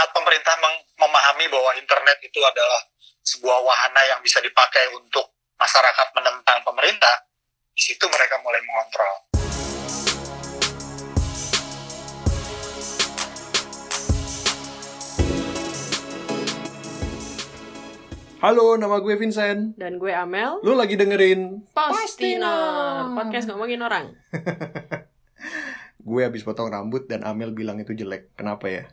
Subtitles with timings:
[0.00, 2.80] saat pemerintah mem- memahami bahwa internet itu adalah
[3.20, 5.28] sebuah wahana yang bisa dipakai untuk
[5.60, 7.28] masyarakat menentang pemerintah,
[7.68, 9.16] di situ mereka mulai mengontrol.
[18.40, 19.76] Halo, nama gue Vincent.
[19.76, 20.64] Dan gue Amel.
[20.64, 23.20] Lu lagi dengerin Postinor.
[23.20, 24.16] Podcast ngomongin orang.
[26.08, 28.32] gue habis potong rambut dan Amel bilang itu jelek.
[28.32, 28.88] Kenapa ya?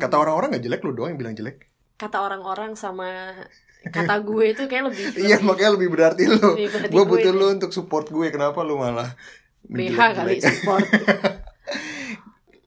[0.00, 1.68] Kata orang-orang nggak jelek, lu doang yang bilang jelek.
[1.94, 3.36] Kata orang-orang sama
[3.80, 6.56] kata gue itu kayak lebih Iya, makanya lebih berarti lu.
[6.88, 8.32] Gue butuh lu untuk support gue.
[8.32, 9.12] Kenapa lu malah
[9.62, 10.84] BH kali support.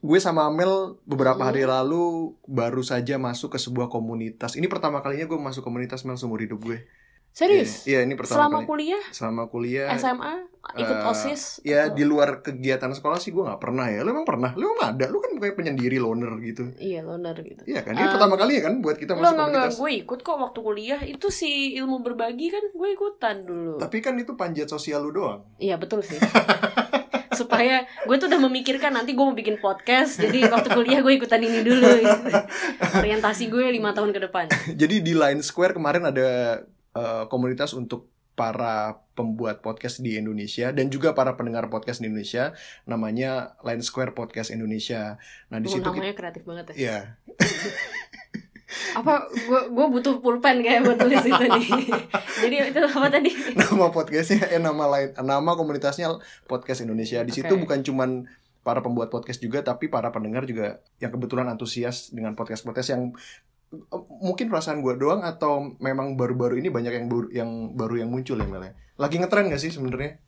[0.04, 1.48] gue sama Amel beberapa Hmm.
[1.48, 4.60] hari lalu baru saja masuk ke sebuah komunitas.
[4.60, 6.84] Ini pertama kalinya gue masuk komunitas Mel seumur hidup gue.
[7.34, 7.84] Serius?
[7.84, 8.68] Iya, ini pertama Selama kali.
[8.68, 9.90] kuliah, Selama kuliah.
[9.92, 10.34] SMA,
[10.76, 11.42] ikut eh, OSIS?
[11.62, 14.00] Ya atau- di luar kegiatan sekolah sih gue nggak pernah ya.
[14.00, 14.54] Lu emang pernah?
[14.54, 15.10] Lu emang ada?
[15.10, 16.70] Lu kan kayak penyendiri loner gitu.
[16.78, 17.66] Iya, loner gitu.
[17.66, 17.94] Iya kan?
[17.94, 19.66] Ini Eh, pertama kali ya kan buat kita Enggak, masuk enggak, enggak.
[19.66, 19.82] komunitas.
[19.82, 21.02] Gue ikut kok waktu kuliah.
[21.02, 23.76] Itu si ilmu berbagi kan gue ikutan dulu.
[23.76, 25.42] Tapi kan itu panjat sosial lu doang.
[25.58, 26.22] Iya, betul sih.
[27.34, 30.22] Supaya gue tuh udah memikirkan nanti gue mau bikin podcast.
[30.22, 31.82] Jadi waktu kuliah gue ikutan ini dulu.
[31.82, 32.30] gitu.
[33.02, 34.46] Orientasi gue lima tahun ke depan.
[34.72, 36.62] Jadi di Line Square kemarin ada
[36.94, 42.58] eh, komunitas untuk para pembuat podcast di Indonesia dan juga para pendengar podcast di Indonesia
[42.84, 45.22] namanya Line Square Podcast Indonesia.
[45.54, 46.74] Nah, di Oh, situ kita, namanya kreatif banget ya.
[46.74, 46.98] Iya.
[48.98, 49.30] apa
[49.70, 51.66] gue butuh pulpen kayak buat tulis itu nih
[52.42, 56.10] jadi itu apa tadi nama podcastnya eh nama lain nama komunitasnya
[56.50, 57.70] podcast Indonesia di situ Oke.
[57.70, 58.10] bukan cuman
[58.66, 63.14] para pembuat podcast juga tapi para pendengar juga yang kebetulan antusias dengan podcast podcast yang
[64.22, 68.38] mungkin perasaan gue doang atau memang baru-baru ini banyak yang baru yang baru yang muncul
[68.38, 68.74] ya Mel ya?
[68.96, 70.22] lagi ngetren gak sih sebenarnya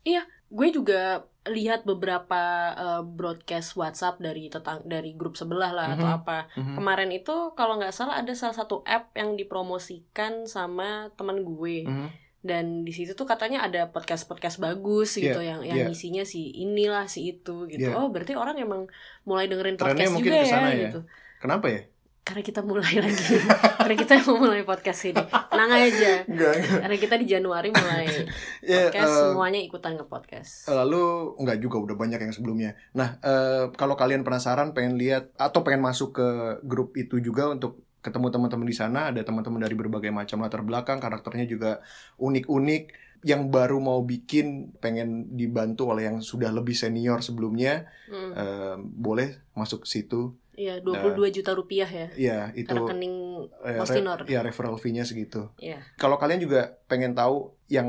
[0.46, 6.16] gue juga lihat beberapa eh, broadcast WhatsApp dari tetang dari grup sebelah lah atau Mhm.
[6.22, 6.74] apa Mhm.
[6.74, 12.08] kemarin itu kalau nggak salah ada salah satu app yang dipromosikan sama teman gue Mhm.
[12.42, 15.90] dan di situ tuh katanya ada podcast podcast bagus gitu yang yang iya.
[15.90, 17.98] isinya si inilah si itu gitu Iya.
[17.98, 18.86] oh berarti orang emang
[19.22, 20.78] mulai dengerin Trennya podcast mungkin juga ya, ya.
[20.90, 21.00] gitu
[21.42, 21.80] kenapa ya
[22.26, 23.38] karena kita mulai lagi
[23.78, 28.10] karena kita mau mulai podcast ini tenang aja enggak karena kita di Januari mulai
[28.66, 31.04] ya podcast eh, semuanya ikutan nge podcast Lalu
[31.38, 32.74] nggak juga udah banyak yang sebelumnya.
[32.92, 36.28] Nah, eh, kalau kalian penasaran pengen lihat atau pengen masuk ke
[36.66, 40.98] grup itu juga untuk ketemu teman-teman di sana, ada teman-teman dari berbagai macam latar belakang,
[40.98, 41.70] karakternya juga
[42.18, 43.06] unik-unik.
[43.26, 48.32] Yang baru mau bikin pengen dibantu oleh yang sudah lebih senior sebelumnya, Hmm.
[48.34, 50.38] eh, boleh masuk ke situ.
[50.56, 52.06] Iya, 22 juta rupiah ya.
[52.16, 54.24] Ya, itu Ke rekening eh, Postinor.
[54.24, 55.52] re- ya referral fee-nya segitu.
[55.60, 55.84] Iya.
[55.94, 57.86] Kalau kalian juga pengen tahu yang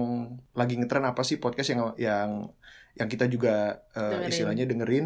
[0.51, 2.51] lagi ngetren apa sih podcast yang yang
[2.93, 4.27] yang kita juga eh, Dengerin.
[4.27, 5.05] istilahnya dengerin,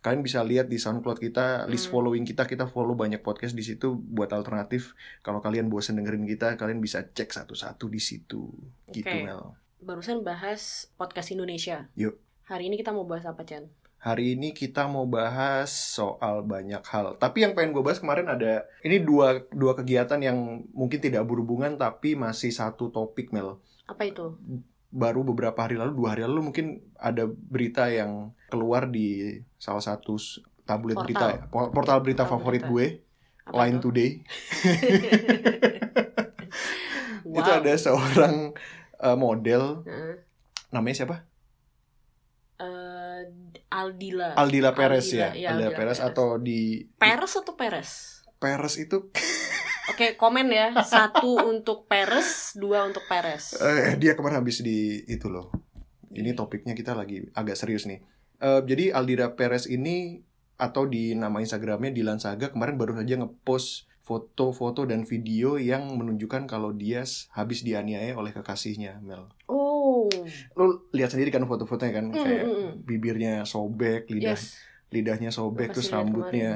[0.00, 1.98] kalian bisa lihat di SoundCloud kita, list Hmm.
[1.98, 4.94] following kita, kita follow banyak podcast di situ buat alternatif.
[5.20, 8.54] Kalau kalian bosen dengerin kita, kalian bisa cek satu-satu di situ.
[8.86, 9.26] Gitu Oke.
[9.26, 9.58] Mel.
[9.80, 11.88] Barusan bahas podcast Indonesia.
[11.96, 12.20] Yuk.
[12.44, 13.66] Hari ini kita mau bahas apa, Chan?
[14.00, 17.20] Hari ini kita mau bahas soal banyak hal.
[17.20, 21.76] Tapi yang pengen gue bahas kemarin ada ini dua dua kegiatan yang mungkin tidak berhubungan
[21.76, 23.60] tapi masih satu topik Mel.
[23.84, 24.36] Apa itu?
[24.90, 26.66] baru beberapa hari lalu dua hari lalu mungkin
[26.98, 30.18] ada berita yang keluar di salah satu
[30.66, 31.06] tabloid Portal.
[31.06, 32.72] berita ya, por- portal berita Portal favorit berita.
[32.74, 32.86] gue
[33.46, 33.82] Apa Line itu?
[33.86, 34.10] Today
[37.22, 37.38] wow.
[37.38, 38.34] itu ada seorang
[38.98, 40.14] uh, model Heeh.
[40.70, 41.16] namanya siapa
[42.58, 42.89] Eh,
[43.70, 44.34] Aldila.
[44.34, 46.08] Aldila Perez ya Aldila, iya, Aldila Aldila Perez Perez.
[46.10, 46.60] atau di
[46.98, 47.90] Peres atau Peres?
[48.36, 48.98] Perez itu
[49.90, 50.70] Oke, komen ya.
[50.86, 53.58] Satu untuk Peres, dua untuk Peres.
[53.58, 55.50] eh, dia kemarin habis di itu loh
[56.10, 58.02] ini topiknya kita lagi agak serius nih
[58.40, 60.24] Eh, jadi Aldila Perez ini
[60.56, 66.48] atau di nama Instagramnya Dilan Saga kemarin baru saja ngepost foto-foto dan video yang menunjukkan
[66.48, 67.04] kalau dia
[67.36, 69.28] habis dianiaya oleh kekasihnya Mel.
[69.44, 69.69] Oh.
[70.54, 74.56] Lu lihat sendiri kan foto-fotonya kan Mm, kayak mm, bibirnya sobek, lidah Yes.
[74.88, 76.50] lidahnya sobek terus kasih lihat rambutnya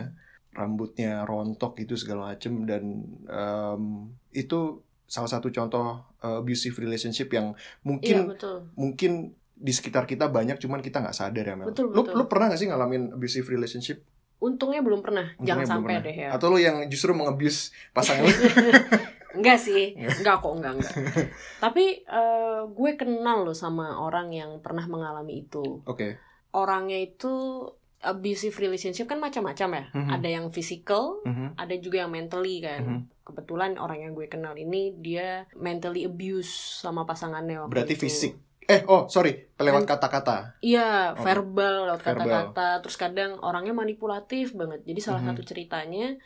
[0.50, 2.82] rambutnya rontok gitu segala macem dan
[3.24, 3.82] em,
[4.30, 8.56] itu salah satu contoh uh, abusive relationship yang Iya, mungkin betul.
[8.74, 9.12] mungkin
[9.54, 11.70] di sekitar kita banyak cuman kita nggak sadar ya Mel.
[11.70, 12.14] Betul, lu betul.
[12.16, 14.02] lu pernah gak sih ngalamin abusive relationship?
[14.36, 15.30] Untungnya belum pernah.
[15.32, 16.04] Untungnya Jangan belum sampai pernah.
[16.04, 16.28] deh ya.
[16.34, 17.60] Atau lu yang justru mengebuse
[17.92, 18.34] pasangan lu?
[19.34, 20.94] Enggak sih, enggak kok, enggak, enggak.
[21.64, 25.82] Tapi eh, gue kenal loh sama orang yang pernah mengalami itu.
[25.84, 26.16] Oke.
[26.50, 27.66] Orangnya itu
[28.00, 29.84] abusive relationship kan macam-macam ya.
[29.90, 30.10] Mhm.
[30.12, 32.80] Ada yang physical, Mhm, ada juga yang mentally kan.
[32.80, 33.00] mhm.
[33.24, 38.04] Kebetulan orang yang gue kenal ini dia mentally abuse sama pasangannya waktu Berarti itu.
[38.04, 38.32] fisik.
[38.64, 40.56] Eh, oh sorry, lewat kata-kata.
[40.60, 41.20] Iya, Oke.
[41.22, 42.24] verbal lewat Verbal.
[42.24, 42.68] kata-kata.
[42.80, 44.84] Terus kadang orangnya manipulatif banget.
[44.84, 45.28] Jadi salah Mhm.
[45.30, 46.16] satu ceritanya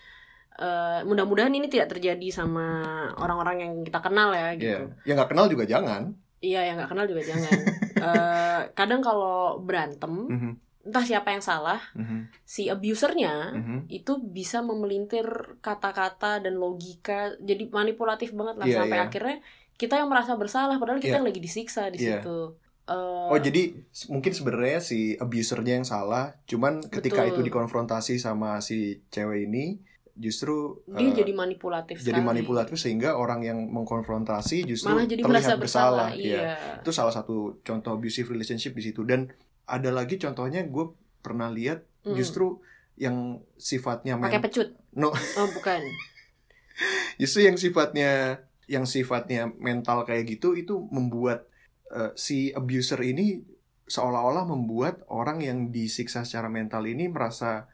[0.58, 2.66] eh, mudah-mudahan ini tidak terjadi sama
[3.14, 4.54] orang-orang yang kita kenal ya Iya.
[4.54, 6.02] gitu yang nggak kenal juga jangan
[6.40, 7.52] iya yang nggak kenal juga jangan
[7.98, 10.52] Eh, kadang kalau berantem Mhm,
[10.86, 13.90] entah siapa yang salah mhm, si abusernya mhm.
[13.90, 15.26] itu bisa memelintir
[15.58, 19.06] kata-kata dan logika jadi manipulatif banget lah Iya, sampai iya.
[19.06, 19.36] akhirnya
[19.74, 21.18] kita yang merasa bersalah padahal kita Iya.
[21.18, 22.22] yang lagi disiksa di Iya.
[22.22, 22.54] situ
[22.88, 23.76] Eh, Oh jadi
[24.08, 27.32] mungkin sebenarnya si abusernya yang salah, cuman ketika Betul.
[27.36, 29.76] itu dikonfrontasi sama si cewek ini,
[30.18, 32.26] justru dia eh, jadi manipulatif jadi sekali.
[32.26, 36.36] manipulatif sehingga orang yang mengkonfrontasi justru malah jadi terlihat merasa bersalah, Iya.
[36.42, 39.30] iya Itu salah satu contoh abusive relationship di situ dan
[39.64, 40.90] ada lagi contohnya gue
[41.22, 42.14] pernah lihat Mm.
[42.14, 42.58] justru
[42.98, 45.14] yang sifatnya pakai pecut No.
[45.14, 45.78] oh bukan
[47.20, 51.46] justru yang sifatnya yang sifatnya mental kayak gitu itu membuat
[51.88, 53.40] eh, si abuser ini
[53.86, 57.64] seolah-olah membuat orang yang disiksa secara mental ini merasa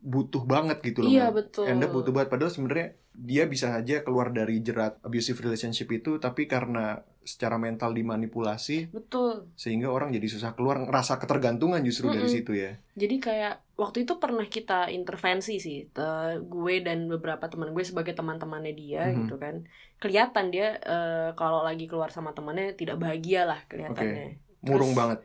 [0.00, 1.10] butuh banget gitu loh.
[1.10, 5.90] iya betul Anda butuh banget padahal sebenarnya dia bisa aja keluar dari jerat abusive relationship
[5.90, 12.08] itu tapi karena secara mental dimanipulasi betul sehingga orang jadi susah keluar ngerasa ketergantungan justru
[12.08, 12.36] dari Mm-mm.
[12.36, 12.78] situ ya.
[12.94, 18.12] jadi kayak waktu itu pernah kita intervensi sih te- gue dan beberapa teman gue sebagai
[18.12, 19.16] teman-temannya dia Mhm.
[19.20, 19.66] gitu kan
[19.98, 25.18] kelihatan dia eh, kalau lagi keluar sama temannya tidak bahagia lah kelihatannya Murung Terus- banget.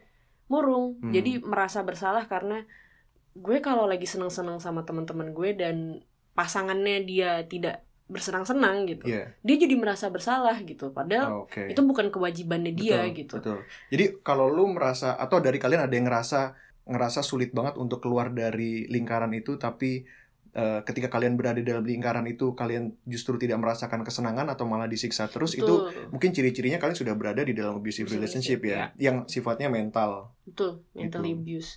[0.45, 1.09] murung Hmm.
[1.11, 2.65] jadi merasa bersalah karena
[3.33, 5.75] gue kalau lagi seneng-seneng sama teman-teman gue dan
[6.33, 9.31] pasangannya dia tidak bersenang-senang gitu Iya.
[9.41, 11.71] dia jadi merasa bersalah gitu padahal Oke.
[11.71, 13.57] itu bukan kewajibannya dia Betul, gitu Betul.
[13.89, 16.53] Jadi kalau lu merasa atau dari kalian ada yang ngerasa
[16.83, 20.03] ngerasa sulit banget untuk keluar dari lingkaran itu tapi
[20.51, 25.25] eh, ketika kalian berada dalam lingkaran itu kalian justru tidak merasakan kesenangan atau malah disiksa
[25.25, 29.71] terus itu betul mungkin ciri-cirinya kalian sudah berada di dalam abusive relationship ya yang sifatnya
[29.71, 31.39] mental betul mentally Gitu.
[31.39, 31.71] abuse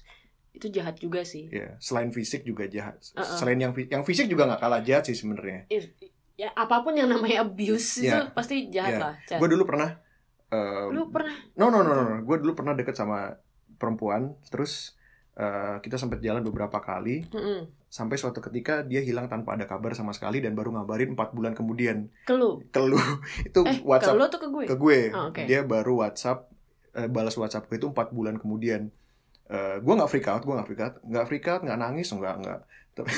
[0.56, 3.36] itu jahat juga sih ya selain fisik juga jahat Uh-uh.
[3.36, 5.68] selain yang yang fisik juga nggak kalah jahat sih sebenarnya
[6.34, 8.28] ya apa pun yang namanya abuse itu Iya.
[8.30, 9.00] pasti jahat Iya.
[9.00, 9.90] lah gue dulu pernah
[10.88, 12.16] lu pernah No no no no, no.
[12.22, 13.34] gue dulu pernah deket sama
[13.76, 14.96] perempuan, terus
[15.34, 17.68] eh, kita sempat jalan beberapa kali, Mm-mm.
[17.86, 21.52] sampai suatu ketika dia hilang tanpa ada kabar sama sekali dan baru ngabarin empat bulan
[21.52, 22.96] kemudian ke lu ke lu
[23.44, 25.44] itu eh ke WhatsApp lu tuh ke gue ke gue, Oh, oke.
[25.44, 26.48] dia baru WhatsApp
[27.06, 28.88] balas WhatsApp gue itu empat bulan kemudian.
[29.46, 32.34] Eh, gue nggak freak out, gue nggak freak out, nggak freak out, nggak nangis, nggak
[32.40, 32.60] nggak.
[32.96, 33.12] tapi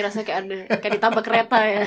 [0.04, 1.86] rasanya kayak ada kayak ditabrak kereta ya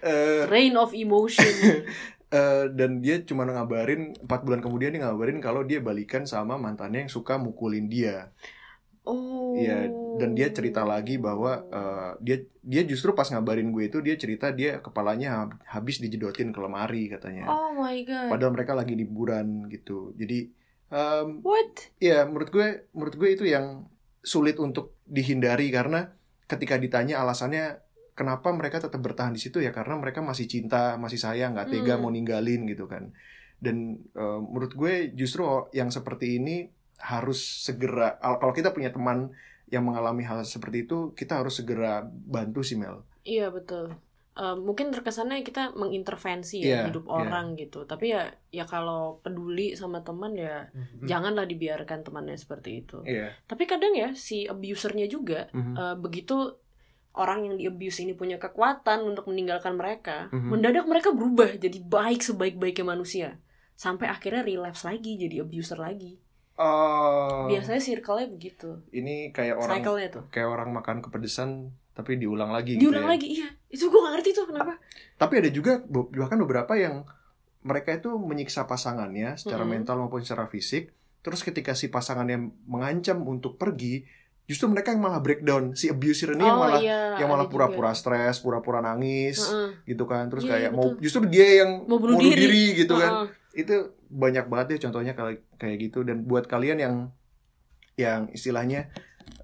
[0.00, 1.44] Eh, rain of emotion
[2.30, 7.02] eh, dan dia cuma ngabarin empat bulan kemudian dia ngabarin kalau dia balikan sama mantannya
[7.02, 8.30] yang suka mukulin dia.
[9.02, 13.98] oh Iya, dan dia cerita lagi bahwa eh, dia dia justru pas ngabarin gue itu
[13.98, 17.48] dia cerita dia kepalanya hab- habis dijedotin ke lemari katanya.
[17.48, 20.14] oh my god Padahal mereka lagi liburan gitu.
[20.14, 20.52] Jadi
[20.88, 23.86] em, what ya menurut gue menurut gue itu yang
[24.20, 26.12] sulit untuk dihindari karena
[26.44, 27.80] ketika ditanya alasannya
[28.12, 31.94] kenapa mereka tetap bertahan di situ ya karena mereka masih cinta, masih sayang, nggak tega
[31.94, 32.02] Hmm.
[32.02, 33.14] mau ninggalin gitu kan.
[33.62, 36.66] Dan eh, menurut gue justru yang seperti ini
[36.98, 39.30] harus segera al- kalau kita punya teman
[39.70, 43.04] yang mengalami hal seperti itu kita harus segera bantu sih Mel.
[43.22, 43.92] iya betul
[44.38, 47.26] Eh, mungkin terkesannya kita mengintervensi ya hidup iya.
[47.26, 48.22] orang gitu tapi ya
[48.54, 50.62] ya kalau peduli sama teman ya
[51.02, 53.34] janganlah dibiarkan temannya seperti itu Iya.
[53.50, 55.74] tapi kadang ya si abusernya juga Mhm.
[55.74, 56.54] eh, begitu
[57.18, 60.54] orang yang di abuse ini punya kekuatan untuk meninggalkan mereka Mhm.
[60.54, 63.28] mendadak mereka berubah jadi baik sebaik-baiknya manusia
[63.74, 66.22] sampai akhirnya relapse lagi jadi abuser lagi
[66.58, 69.82] Oh, biasanya circle-nya begitu ini kayak orang
[70.30, 73.14] kayak orang makan kepedesan tapi diulang lagi diulang gitu ya.
[73.18, 74.78] lagi iya itu gue gak ngerti tuh kenapa
[75.18, 77.02] Tapi ada juga bahkan beberapa yang
[77.60, 79.82] mereka itu menyiksa pasangannya secara Mm-mm.
[79.82, 80.94] mental maupun secara fisik.
[81.20, 84.06] Terus ketika si pasangannya mengancam untuk pergi,
[84.46, 85.74] justru mereka yang malah breakdown.
[85.74, 89.42] Si abuser ini yang malah iya, yang malah pura-pura stres, pura-pura nangis
[89.84, 90.30] gitu kan.
[90.30, 92.78] Terus Iya, kayak iya, mau justru dia yang Mau bunuh diri.
[92.78, 93.26] gitu kan.
[93.50, 96.94] Itu banyak banget deh contohnya kayak kayak gitu dan buat kalian yang
[97.98, 98.86] yang istilahnya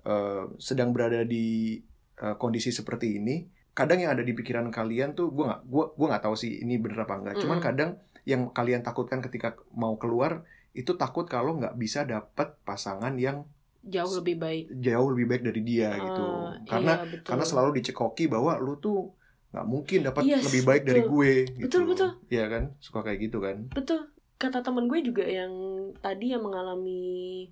[0.07, 1.83] eh, sedang berada di
[2.17, 6.07] eh, kondisi seperti ini kadang yang ada di pikiran kalian tuh gue nggak gua gua
[6.15, 7.67] nggak tahu sih ini bener apa enggak cuman Mm-mm.
[7.67, 7.91] kadang
[8.23, 13.43] yang kalian takutkan ketika mau keluar itu takut kalau nggak bisa dapat pasangan yang
[13.83, 17.29] jauh lebih baik jauh lebih baik dari dia gitu Eh, karena iya, betul.
[17.29, 19.11] karena selalu dicekoki bahwa lu tuh
[19.51, 21.13] nggak mungkin dapat Yes, lebih baik dari betul.
[21.13, 21.63] gue gitu.
[21.67, 22.11] Betul, betul.
[22.27, 24.01] Iya kan suka kayak gitu kan betul
[24.35, 25.53] kata teman gue juga yang
[25.99, 27.03] tadi yang mengalami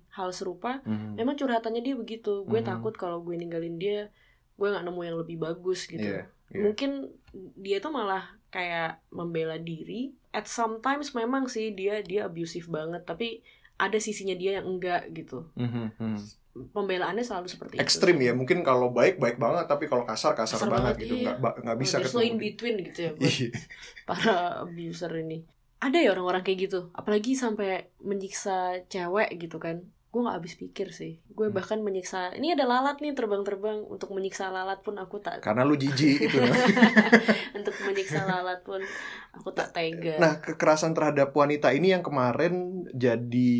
[0.09, 1.15] hal serupa Mhm.
[1.15, 2.43] Emang curhatannya dia begitu.
[2.43, 2.67] Gue Mhm.
[2.67, 4.11] takut kalau gue ninggalin dia,
[4.53, 6.03] gue nggak nemu yang lebih bagus gitu.
[6.03, 6.61] Iya, iya.
[6.63, 7.09] Mungkin
[7.57, 10.13] dia tuh malah kayak membela diri.
[10.29, 13.41] At sometimes memang sih dia dia abusive banget, tapi
[13.75, 15.49] ada sisinya dia yang enggak gitu.
[15.57, 16.19] Mhm, mhm.
[16.53, 18.29] pembelaannya selalu seperti ekstrim itu.
[18.29, 21.33] ya mungkin kalau baik baik banget tapi kalau kasar kasar, Kasar banget, banget, gitu iya.
[21.33, 23.49] nggak nggak bisa There's no in ketemu between gitu ya buat Iya.
[24.13, 25.37] para abuser ini.
[25.81, 29.81] Ada ya orang-orang kayak gitu, apalagi sampai menyiksa cewek gitu kan.
[30.13, 31.17] Gue nggak habis pikir sih.
[31.27, 31.57] Gue Hmm.
[31.57, 35.73] bahkan menyiksa, ini ada lalat nih terbang-terbang untuk menyiksa lalat pun aku tak karena lu
[35.73, 36.37] jijik itu
[37.57, 38.77] untuk menyiksa lalat pun
[39.31, 40.15] aku tak tega.
[40.17, 42.53] nah kekerasan terhadap wanita ini yang kemarin
[42.87, 43.51] jadi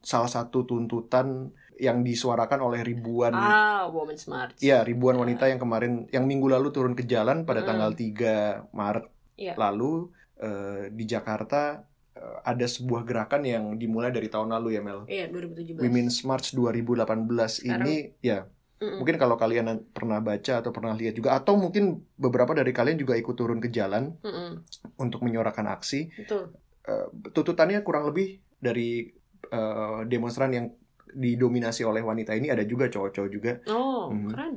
[0.00, 4.58] salah satu tuntutan yang disuarakan oleh ribuan ah, women's march.
[4.58, 7.66] Iya, ribuan wanita yang kemarin yang minggu lalu turun ke jalan pada Mm.
[7.66, 8.34] tanggal 3
[8.70, 9.06] Maret
[9.38, 9.54] Iya.
[9.56, 11.86] lalu eh, di Jakarta
[12.42, 15.00] ada sebuah gerakan yang dimulai dari tahun lalu ya Mel.
[15.04, 15.80] Iya, 2017.
[15.80, 17.06] Women's March 2018
[17.58, 18.44] Sekarang- ini ya
[18.76, 18.96] Mm-mm.
[18.96, 23.12] mungkin kalau kalian pernah baca atau pernah lihat juga atau mungkin beberapa dari kalian juga
[23.12, 24.64] ikut turun ke jalan Mm-mm.
[24.96, 26.48] untuk menyuarakan aksi Betul.
[27.30, 29.08] tuntutannya kurang lebih dari
[29.42, 30.66] eh, demonstran yang
[31.10, 34.28] didominasi oleh wanita ini ada juga cowok-cowok juga Oh, Mhm.
[34.30, 34.54] keren.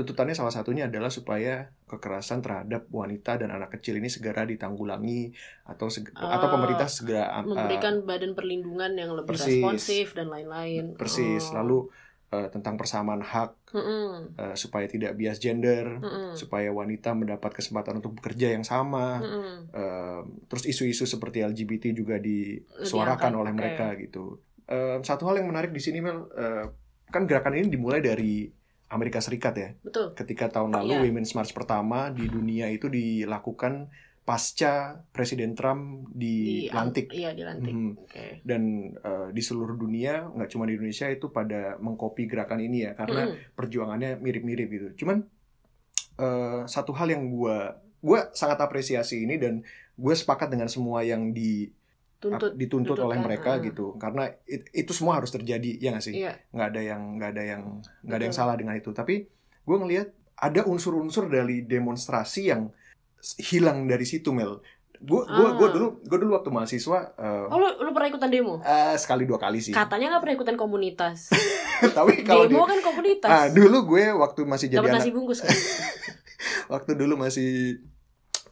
[0.00, 5.86] Tuntutannya salah satunya adalah supaya kekerasan terhadap wanita dan anak kecil ini segera ditanggulangi atau
[5.86, 9.60] seg- Ah, atau pemerintah segera uh, Memberikan badan perlindungan yang lebih persis.
[9.60, 10.96] responsif dan lain-lain.
[10.96, 11.54] persis Oh.
[11.54, 11.78] lalu
[12.30, 14.34] uh, tentang persamaan hak Mm-mm.
[14.34, 16.32] uh, supaya tidak bias gender Mm-mm.
[16.32, 19.56] supaya wanita mendapat kesempatan untuk bekerja yang sama Mm-mm.
[19.70, 22.88] Uh, terus isu-isu seperti LGBT juga disuarakan
[23.28, 26.62] Diangkat, oleh mereka gitu Uh, satu hal yang menarik di sini Mel uh,
[27.04, 28.46] kan gerakan ini dimulai dari
[28.90, 30.12] Amerika Serikat ya Betul.
[30.12, 31.02] ketika tahun lalu Iya.
[31.06, 33.88] Women's March pertama di dunia itu dilakukan
[34.20, 37.72] pasca Presiden Trump dilantik Iya, dilantik.
[37.72, 37.90] Mhm.
[37.98, 38.26] Oke.
[38.42, 38.62] dan
[38.94, 43.26] eh, di seluruh dunia nggak cuma di Indonesia itu pada mengcopy gerakan ini ya karena
[43.26, 43.56] Mm-mm.
[43.56, 45.24] perjuangannya mirip-mirip gitu cuman
[46.16, 47.58] eh, satu hal yang gue
[48.00, 49.60] gue sangat apresiasi ini dan
[49.94, 51.68] gue sepakat dengan semua yang di
[52.20, 52.52] Tuntut.
[52.52, 53.62] dituntut oleh Tuntutkan, mereka ah.
[53.62, 57.42] gitu karena it- itu semua harus terjadi ya nggak sih nggak ada yang nggak ada
[57.46, 57.62] yang
[58.02, 59.24] nggak ada yang salah dengan itu tapi
[59.60, 62.68] gue ngelihat ada unsur-unsur dari demonstrasi yang
[63.42, 64.60] hilang dari situ Mel
[64.96, 65.52] gue gue Ah.
[65.54, 68.60] gue dulu gue dulu waktu mahasiswa eh, Oh, lu, lu pernah ikutan demo?
[68.60, 71.32] eh, sekali dua kali sih Katanya nggak pernah ikutan komunitas.
[71.96, 73.24] tapi kalau di demo kan komunitas.
[73.26, 75.56] ah, dulu gue waktu masih jadi Dapat anak nasi bungkus kan?
[76.74, 77.80] waktu dulu masih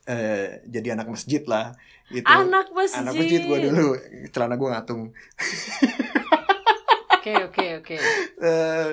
[0.05, 1.77] eh, jadi anak masjid lah
[2.11, 3.00] gitu Anak masjid.
[3.00, 3.87] anak masjid gue dulu
[4.29, 5.03] celana gue ngatung
[7.11, 7.97] Oke, oke, oke.
[8.38, 8.88] Eh,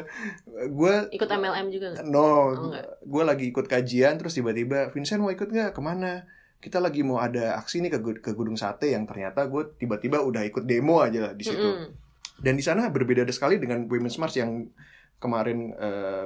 [0.67, 2.03] gue Ikut MLM juga nggak?
[2.05, 6.25] No, Oh, gue lagi ikut kajian terus tiba-tiba Vincent mau ikut nggak ke mana?
[6.57, 10.41] Kita lagi mau ada aksi nih ke, ke Gunung Sate yang ternyata gue tiba-tiba udah
[10.43, 11.61] ikut demo aja lah di situ.
[11.61, 11.93] Mm-mm.
[12.35, 14.67] Dan di sana berbeda sekali dengan Women's March yang
[15.15, 15.71] kemarin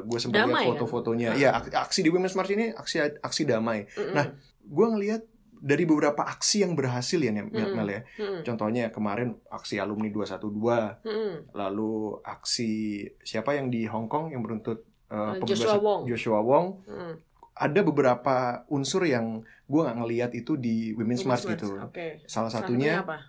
[0.02, 0.68] gue sempat lihat kan?
[0.72, 1.30] foto-fotonya.
[1.36, 3.86] Iya, ak- aksi di Women's March ini aksi aksi damai.
[3.88, 4.16] Mm-mm.
[4.16, 4.26] Nah,
[4.62, 5.26] Gue ngelihat
[5.60, 7.74] dari beberapa aksi yang berhasil ya, Mel Mm-mm.
[7.74, 8.02] Mel ya.
[8.16, 8.42] Mm-mm.
[8.42, 11.34] Contohnya kemarin aksi alumni 212, Mm-mm.
[11.52, 12.72] lalu aksi
[13.20, 16.02] siapa yang di Hong Kong yang menuntut uh, Eh, pembebasan- Joshua Wong.
[16.06, 17.14] Joshua Wong Mm-mm.
[17.54, 18.36] ada beberapa
[18.68, 21.70] unsur yang gue nggak ngelihat itu di Women's March Women's gitu.
[21.78, 22.24] Oke.
[22.24, 23.20] Salah Salah satunya apa?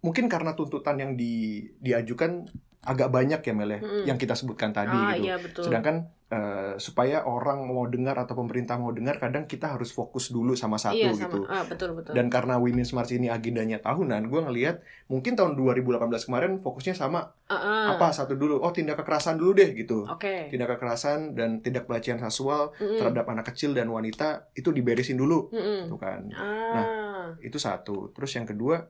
[0.00, 2.44] mungkin karena tuntutan yang di, diajukan
[2.80, 4.04] agak banyak ya Mel ya, Mm-mm.
[4.04, 5.24] yang kita sebutkan tadi ah, gitu.
[5.24, 5.64] iya betul.
[5.64, 5.96] Sedangkan
[6.34, 10.74] eh, supaya orang mau dengar atau pemerintah mau dengar, kadang kita harus fokus dulu sama
[10.74, 11.46] satu iya, gitu.
[11.46, 11.62] sama.
[11.62, 12.12] Ah, betul, betul.
[12.18, 17.30] Dan karena Women's March ini agendanya tahunan, gue ngelihat mungkin tahun 2018 kemarin fokusnya sama
[17.44, 17.86] Ah, ah.
[17.94, 20.08] apa satu dulu, oh tindak kekerasan dulu deh gitu.
[20.10, 20.48] Oke.
[20.50, 22.98] Tindak kekerasan dan tindak pelecehan seksual Mm-mm.
[22.98, 25.86] terhadap anak kecil dan wanita itu diberesin dulu, Mm-mm.
[25.86, 26.26] tuh kan.
[26.34, 27.36] Ah.
[27.40, 28.84] itu satu terus yang kedua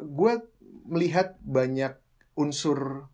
[0.00, 0.32] gue
[0.88, 1.94] melihat banyak
[2.38, 3.10] unsur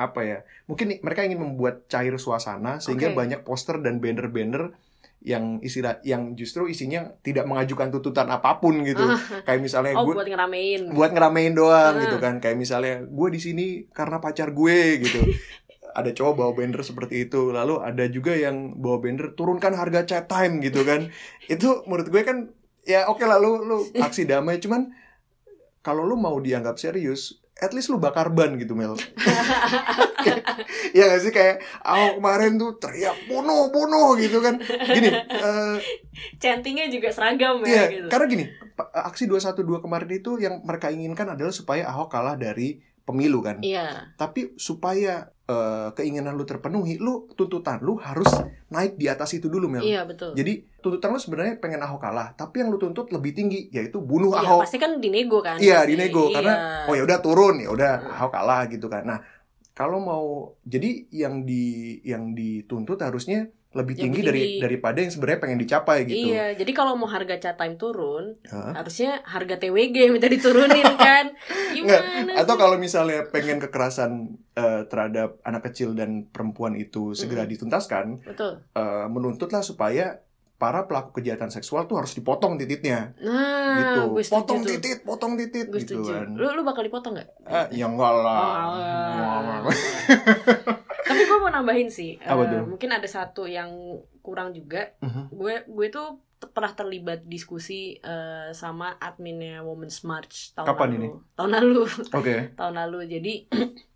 [0.00, 3.16] apa ya mungkin mereka ingin membuat cair suasana sehingga Oke.
[3.18, 4.72] banyak poster dan banner-banner
[5.20, 9.20] yang istilah yang justru isinya tidak mengajukan tuntutan apa pun gitu Ah.
[9.44, 10.88] kayak misalnya Oh, gue buat ngeramein.
[10.90, 12.00] buat ngeramein doang Ah.
[12.00, 15.20] gitu kan kayak misalnya gue di sini karena pacar gue gitu
[15.92, 20.24] ada cowok bawa banner seperti itu lalu ada juga yang bawa banner turunkan harga chat
[20.24, 21.12] time gitu kan
[21.52, 22.48] itu menurut gue kan
[22.82, 24.88] ya oke lah lu lu aksi damai cuman
[25.80, 28.96] kalau lu mau dianggap serius at least lu bakar ban gitu Mel
[30.96, 35.76] ya gak sih kayak Ahok kemarin tuh teriak bunuh bunuh gitu kan gini eh,
[36.36, 38.06] Chantingnya juga seragam ya Iya, gitu.
[38.12, 38.44] karena gini,
[38.92, 43.58] aksi 212 kemarin itu yang mereka inginkan adalah supaya Ahok kalah dari pemilu kan.
[43.64, 44.12] Iya.
[44.20, 48.30] Tapi supaya eh, keinginan lu terpenuhi, lu tuntutan lu harus
[48.68, 49.82] naik di atas itu dulu Mel.
[49.82, 50.32] Iya, betul.
[50.32, 54.30] Jadi tuntutan lu sebenarnya pengen Ahok kalah, tapi yang lu tuntut lebih tinggi yaitu bunuh
[54.32, 54.60] Iya, Ahok.
[54.62, 55.58] pasti kan dinego kan.
[55.58, 55.90] Iya, pasti.
[55.90, 56.34] dinego Iya.
[56.38, 56.54] karena
[56.86, 58.14] oh ya udah turun, ya udah Hmm.
[58.14, 59.02] Ahok kalah gitu kan.
[59.02, 59.18] Nah,
[59.72, 60.26] kalau mau
[60.62, 61.64] jadi yang di
[62.02, 66.34] yang dituntut harusnya lebih tinggi, dari daripada yang sebenarnya pengen dicapai gitu.
[66.34, 68.74] Iya, jadi kalau mau harga chat time turun, Hah?
[68.74, 71.30] harusnya harga TWG minta diturunin kan.
[71.78, 72.32] Nggak, Gimana?
[72.34, 77.52] atau kalau misalnya pengen kekerasan eh, terhadap anak kecil dan perempuan itu segera Mm-mm.
[77.54, 80.20] dituntaskan, betul eh, menuntutlah supaya
[80.54, 84.02] para pelaku kejahatan seksual tuh harus dipotong titiknya nah gitu.
[84.12, 86.28] gue Potong tuh titit, potong titit gue gitu setuju kan.
[86.30, 88.44] lu lu bakal dipotong nggak Eh, ya enggak lah.
[88.68, 89.64] Oh,
[91.02, 92.62] tapi gue mau nambahin sih Apa tuh?
[92.68, 93.72] mungkin ada satu yang
[94.20, 95.32] kurang juga Mhm.
[95.32, 96.08] gue gue tuh
[96.46, 101.08] pernah terlibat diskusi eh, sama adminnya Women's March tahun Kapan lalu ini?
[101.34, 102.34] tahun lalu Oke.
[102.58, 103.34] tahun lalu jadi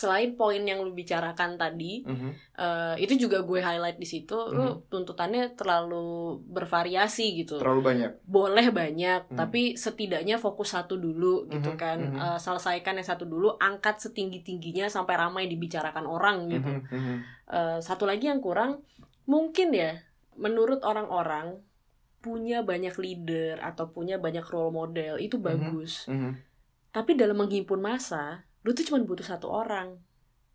[0.00, 2.30] selain poin yang lu bicarakan tadi Mhm.
[2.54, 8.10] eh, itu juga gue highlight di situ lu tuntutannya terlalu bervariasi gitu Terlalu banyak.
[8.22, 9.36] boleh banyak Hmm.
[9.36, 12.16] tapi setidaknya fokus satu dulu gitu Mhm, kan mhm.
[12.16, 17.16] Eh, selesaikan yang satu dulu angkat setinggi tingginya sampai ramai dibicarakan orang gitu Mhm, mhm.
[17.46, 18.80] Eh, satu lagi yang kurang
[19.24, 20.00] mungkin ya
[20.34, 21.60] menurut orang-orang
[22.18, 25.42] punya banyak leader atau punya banyak role model itu Mhm.
[25.42, 26.32] bagus Mhm.
[26.90, 29.96] tapi dalam menghimpun masa lu tuh cuma butuh satu orang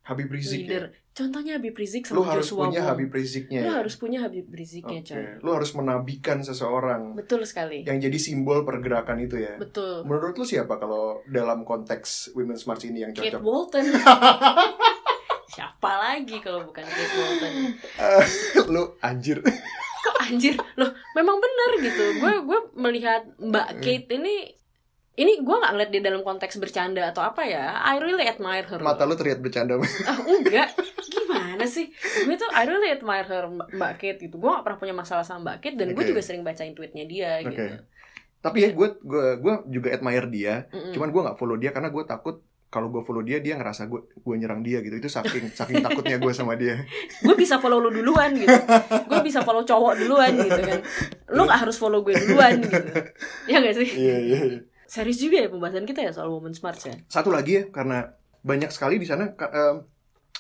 [0.05, 0.77] Habib Rizik ya?
[0.77, 3.75] leader contohnya Habib Rizik Lu sama harus Joshua punya Wong Habib Riziknya lu ya?
[3.75, 5.09] harus punya Habib Riziknya Oke.
[5.09, 9.57] coy Lu harus menabikan seseorang betul sekali yang jadi simbol pergerakan itu ya.
[9.57, 13.41] betul Menurut lu siapa kalau dalam konteks Women's March ini yang Kate cocok?
[13.41, 13.85] Walton
[15.47, 17.53] siapa lagi kalau bukan Kate Walton
[18.73, 19.39] lu anjir.
[20.05, 24.53] kok anjir loh memang bener gitu gue gue melihat Mbak Kate ini
[25.15, 28.79] ini gue nggak ngeliat dia dalam konteks bercanda atau apa ya I really admire her
[28.79, 29.79] Mata lu terlihat bercanda.
[30.11, 31.87] ah enggak gimana sih
[32.21, 35.39] gue tuh I really admire her Mbak Kate gitu gue gak pernah punya masalah sama
[35.45, 36.11] Mbak Kate dan gue Oke.
[36.11, 37.47] juga sering bacain tweetnya dia Oke.
[37.49, 37.63] gitu
[38.37, 40.69] Tapi ya gue gue gue juga admire dia.
[40.69, 40.93] Mm-mm.
[40.93, 43.97] Cuman gue nggak follow dia karena gue takut kalau gue follow dia dia ngerasa gue
[44.13, 45.01] gue nyerang dia gitu.
[45.01, 46.77] Itu saking saking takutnya gue sama dia.
[47.25, 48.53] gue bisa follow lu duluan gitu
[49.09, 50.77] gue bisa follow cowok duluan gitu kan
[51.31, 52.77] lu nggak harus follow gue duluan gitu
[53.49, 54.39] ya gak sih Iya iya.
[54.45, 54.59] iya.
[54.85, 58.69] Serius juga ya pembahasan kita ya soal women's march ya Satu lagi ya karena banyak
[58.69, 59.33] sekali di sana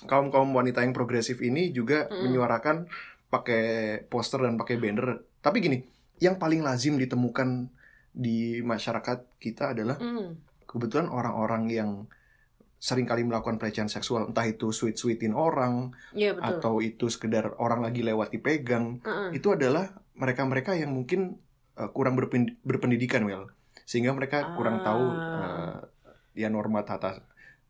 [0.05, 2.27] kaum kaum wanita yang progresif ini juga Mm-mm.
[2.27, 2.85] menyuarakan
[3.25, 3.63] pakai
[4.05, 5.23] poster dan pakai banner.
[5.41, 5.81] Tapi gini,
[6.19, 7.67] yang paling lazim ditemukan
[8.11, 10.39] di masyarakat kita adalah Hmm.
[10.63, 11.91] kebetulan orang-orang yang
[12.77, 17.81] sering kali melakukan pelecehan seksual, entah itu sweet-sweetin orang iya betul atau itu sekedar orang
[17.81, 19.39] lagi lewat dipegang, Heeh.
[19.41, 21.39] itu adalah mereka-mereka yang mungkin
[21.75, 23.54] uh, kurang berpen- berpendidikan, Well.
[23.85, 24.83] Sehingga mereka kurang Ah.
[24.83, 25.75] tahu uh,
[26.33, 27.21] ya norma tata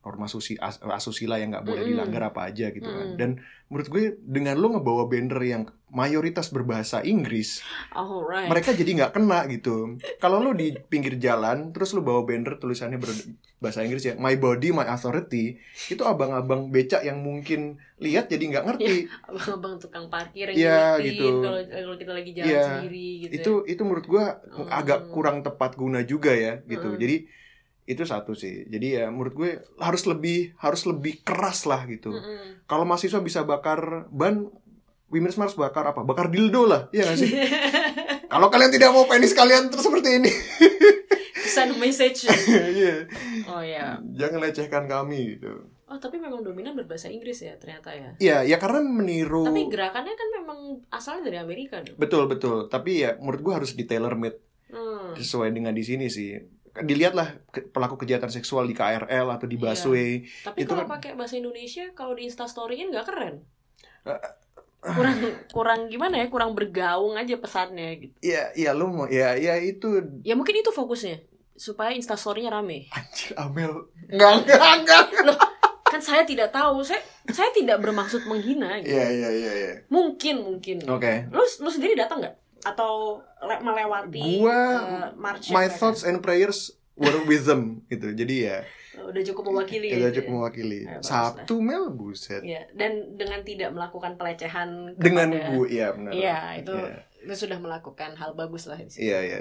[0.06, 1.90] norma susi as- asusila yang nggak boleh Mm-mm.
[1.92, 2.94] dilanggar apa aja gitu Mm.
[2.94, 3.08] kan.
[3.16, 3.30] Dan
[3.66, 7.58] menurut gue dengan lo ngebawa banner yang mayoritas berbahasa Inggris,
[7.90, 9.98] alright mereka jadi nggak kena gitu.
[10.16, 14.70] Kalau lo di pinggir jalan, terus lo bawa banner tulisannya berbahasa Inggris ya, My Body,
[14.70, 19.10] My Authority, itu abang-abang becak yang mungkin lihat jadi nggak ngerti.
[19.24, 21.28] abang-abang tukang parkir yang ngingetin gitu.
[21.42, 24.68] kalau kita lagi jalan Iya, sendiri gitu itu itu menurut gua Hmm.
[24.68, 26.88] agak kurang tepat guna juga ya gitu.
[26.88, 27.00] Hmm.
[27.00, 27.16] Jadi
[27.86, 28.66] itu satu sih.
[28.66, 32.10] Jadi ya menurut gue harus lebih harus lebih keras lah gitu.
[32.10, 32.18] ya.
[32.18, 32.66] Mm-mm.
[32.66, 34.50] Kalau mahasiswa bisa bakar ban
[35.06, 36.02] Women's March bakar apa?
[36.02, 37.30] Bakar dildo lah, iya gak sih?
[38.26, 40.30] Kalau kalian tidak mau penis kalian terus seperti ini,
[41.46, 42.26] send message
[42.74, 43.06] iya.
[43.46, 45.62] oh ya Jangan lecehkan kami gitu.
[45.86, 49.46] oh tapi memang dominan berbahasa Inggris ya ternyata ya Iya, ya karena meniru.
[49.46, 50.58] tapi gerakannya kan memang
[50.90, 52.66] asalnya dari Amerika dong Betul betul.
[52.66, 55.14] Tapi ya menurut gue harus di tailor made Hmm.
[55.14, 56.34] sesuai dengan di sini sih.
[56.78, 57.28] Dilihatlah
[57.66, 59.62] pelaku kejahatan seksual di KRL atau di Iya.
[59.70, 60.10] busway.
[60.42, 63.34] tapi Itu kalau kan- pakai bahasa Indonesia kalau di instastoryin nggak keren
[64.04, 64.20] Eh,
[64.86, 69.56] kurang kurang gimana ya kurang bergaung aja pesannya gitu Iya, iya lu mau ya ya
[69.56, 71.20] itu ya mungkin itu fokusnya
[71.52, 73.72] supaya instastorynya rame anjir Amel.
[74.06, 75.04] Enggak enggak enggak.
[75.86, 78.90] kan saya tidak tahu saya saya tidak bermaksud menghina gitu.
[78.90, 79.70] Iya iya iya iya.
[79.88, 81.26] mungkin mungkin Oke.
[81.30, 82.34] lu lu sendiri datang nggak
[82.66, 82.92] atau
[83.40, 86.58] le- melewati Gua- eh, march My thoughts and prayers
[86.92, 88.10] were with them gitu.
[88.10, 88.58] Jadi ya
[88.96, 90.34] udah cukup mewakili itu ya, cukup ya.
[90.34, 90.80] mewakili.
[90.82, 92.40] Ya, Sabtu Mel buset.
[92.40, 96.10] Iya, dan dengan tidak melakukan pelecehan Dengan kepada- gue iya benar.
[96.10, 96.96] Iya, itu Iya.
[97.22, 98.96] itu sudah melakukan hal bagus lah di.
[98.98, 99.38] Iya iya.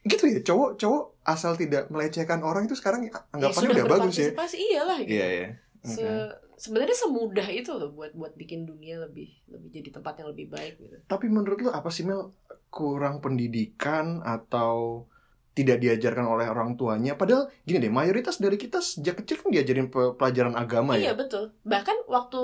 [0.00, 4.14] Gitu ya, cowok cowok asal tidak melecehkan orang itu sekarang Ya, anggapannya sudah udah bagus
[4.16, 4.30] ya.
[4.58, 5.14] iyalah gitu.
[5.14, 5.48] Iya iya.
[5.80, 6.47] Oke.
[6.58, 10.74] Sebenarnya semudah itu loh buat buat bikin dunia lebih lebih jadi tempat yang lebih baik
[10.76, 10.96] gitu.
[11.06, 12.34] Tapi menurut lu apa sih Mel
[12.68, 15.06] kurang pendidikan atau
[15.54, 17.14] tidak diajarkan oleh orang tuanya?
[17.14, 21.14] Padahal gini deh, mayoritas dari kita sejak kecil kan diajarin pe- pelajaran agama Iya ya.
[21.14, 21.54] betul.
[21.62, 22.40] Bahkan waktu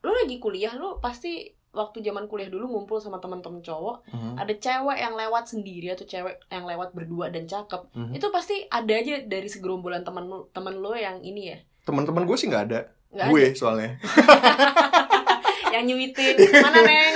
[0.00, 4.32] lu lagi kuliah lu pasti waktu zaman kuliah dulu ngumpul sama teman-teman cowok, Mhm.
[4.38, 7.92] ada cewek yang lewat sendiri atau cewek yang lewat berdua dan cakep.
[7.92, 8.16] Mhm.
[8.16, 11.58] Itu pasti ada aja dari segerombolan teman lu teman lu yang ini ya.
[11.84, 12.80] Teman-teman gue sih nggak ada.
[13.16, 13.90] Nggak gue soalnya.
[15.68, 17.14] yang nyuitin mana neng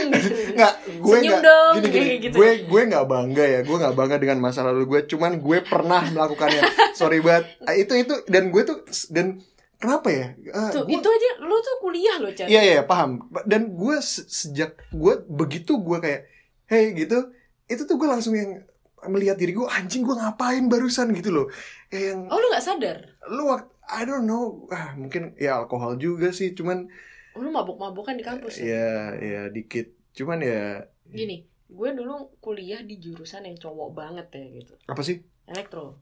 [0.52, 1.42] Nggak, gue Senyum nggak.
[1.42, 2.34] dong, Gini, gini, gitu.
[2.34, 3.60] gue gue nggak bangga ya.
[3.62, 5.00] Gue nggak bangga dengan masa lalu gue.
[5.06, 6.62] Cuman gue pernah melakukannya.
[6.92, 7.44] Sorry banget.
[7.62, 9.40] Ah, Itu itu dan gue tuh dan
[9.76, 10.26] kenapa ya?
[10.34, 12.46] Eh, Tuh, gua- itu aja lu tuh kuliah loh, Chan.
[12.46, 13.16] Iya iya paham.
[13.44, 16.22] Dan gue se- sejak gue begitu gue kayak
[16.66, 17.32] hey gitu,
[17.64, 18.60] itu tuh gue langsung yang
[19.02, 21.46] melihat diri gue anjing gue ngapain barusan gitu loh.
[21.88, 22.98] Yang Oh, lu gak sadar?
[23.26, 23.48] lu
[23.90, 26.86] I don't know, ah, mungkin ya alkohol juga sih, cuman
[27.34, 28.66] lu mabuk-mabukan di kampus ya?
[28.66, 34.44] ya ya dikit, cuman ya Gini, gue dulu kuliah di jurusan yang cowok banget ya
[34.62, 34.74] gitu.
[34.86, 35.22] apa sih?
[35.50, 35.98] Elektro.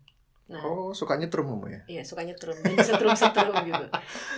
[0.48, 1.81] Nah, Oh sukanya trum kamu ya?
[1.88, 3.85] iya sukanya trum dan setrum-setrum gitu.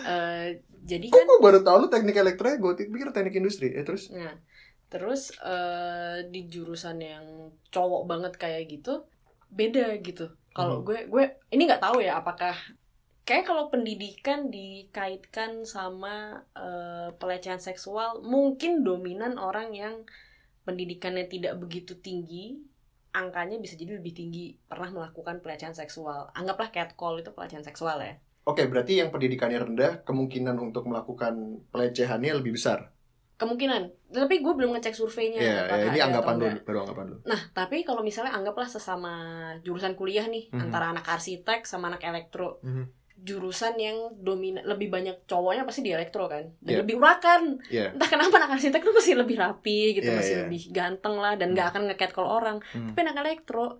[0.06, 2.58] Eh, jadi Kok kan gue baru tahu lu teknik elektro ya?
[2.58, 3.70] Gue pikir teknik industri.
[3.74, 4.10] Eh terus?
[4.10, 4.34] Nah,
[4.90, 7.26] terus eh, di jurusan yang
[7.70, 9.06] cowok banget kayak gitu
[9.50, 10.34] beda gitu.
[10.50, 10.86] Kalau Hmm.
[10.90, 12.58] gue gue ini nggak tahu ya apakah
[13.30, 20.02] kayak kalau pendidikan dikaitkan sama eh, pelecehan seksual mungkin dominan orang yang
[20.66, 22.58] pendidikannya tidak begitu tinggi
[23.14, 26.30] angkanya bisa jadi lebih tinggi pernah melakukan pelecehan seksual.
[26.34, 28.14] Anggaplah catcall itu pelecehan seksual ya.
[28.46, 32.94] Oke, berarti yang pendidikannya rendah, kemungkinan untuk melakukan pelecehannya lebih besar.
[33.34, 34.14] Kemungkinan.
[34.14, 35.42] Tapi gue belum ngecek surveinya.
[35.42, 36.64] Iya, apakah ya, ini anggapan atau lu, enggak.
[36.66, 37.16] baru anggapan lu.
[37.26, 39.12] Nah, tapi kalau misalnya anggaplah sesama
[39.64, 40.70] jurusan kuliah nih, Mhm.
[40.70, 42.99] antara anak arsitek sama anak elektro, Mhm.
[43.20, 46.80] Jurusan yang dominan lebih banyak cowoknya pasti di elektro kan, dan Iya.
[46.80, 47.42] lebih urakan.
[47.68, 47.92] Iya.
[47.92, 50.40] Entah kenapa anak arsitek tuh masih lebih rapi gitu, Iya, masih iya.
[50.48, 52.56] lebih ganteng lah, dan nggak akan nge-catcall orang.
[52.72, 52.88] Hmm.
[52.88, 53.76] Tapi anak elektro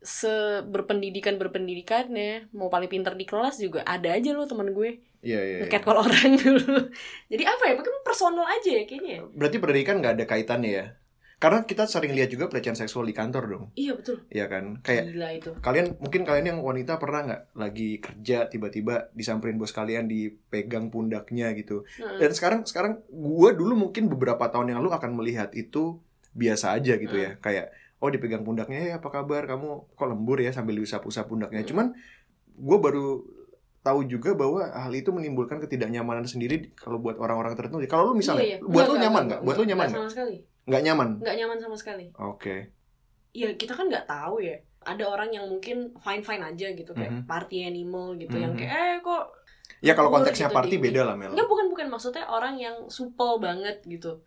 [0.00, 0.32] se
[0.64, 5.42] berpendidikan berpendidikannya mau paling pinter di kelas juga ada aja loh teman gue Iya, iya.
[5.44, 5.58] iya.
[5.60, 6.88] nge-catcall orang dulu
[7.28, 10.86] jadi apa ya mungkin personal aja ya kayaknya Berarti pendidikan nggak ada kaitannya ya?
[11.40, 14.84] Karena kita sering lihat juga pelecehan seksual di kantor dong, iya betul Iya kan?
[14.84, 19.72] Kayak gila itu kalian mungkin kalian yang wanita pernah nggak lagi kerja tiba-tiba disamperin bos
[19.72, 21.88] kalian dipegang pundaknya gitu.
[21.96, 22.20] Heeh.
[22.20, 25.96] Dan sekarang sekarang gue dulu mungkin beberapa tahun yang lalu akan melihat itu
[26.36, 27.72] biasa aja gitu ya, kayak
[28.04, 31.64] oh dipegang pundaknya ya apa kabar kamu kok lembur ya sambil diusap-usap pundaknya.
[31.64, 31.68] Hmm.
[31.72, 31.86] Cuman
[32.52, 33.24] gue baru
[33.80, 37.80] tahu juga bahwa hal itu menimbulkan ketidaknyamanan sendiri kalau buat orang-orang tertentu.
[37.88, 38.68] Kalau lu misalnya, Iya, iya.
[38.68, 39.40] buat Enggak, lu enggak, nyaman nggak?
[39.40, 40.00] Buat lu nyaman nggak?
[40.04, 40.36] sama sekali
[40.70, 41.08] Nggak nyaman.
[41.18, 42.70] nggak nyaman sama sekali Oke.
[43.30, 47.12] Iya kita kan nggak tahu ya ada orang yang mungkin fine fine aja gitu kayak
[47.12, 47.22] Mhm.
[47.26, 48.58] party animal gitu yang Mhm.
[48.58, 49.24] kayak eh kok
[49.80, 51.30] Ya kalau konteksnya gitu party di- beda lah Mel.
[51.30, 54.20] Enggak bukan bukan maksudnya orang yang supel banget gitu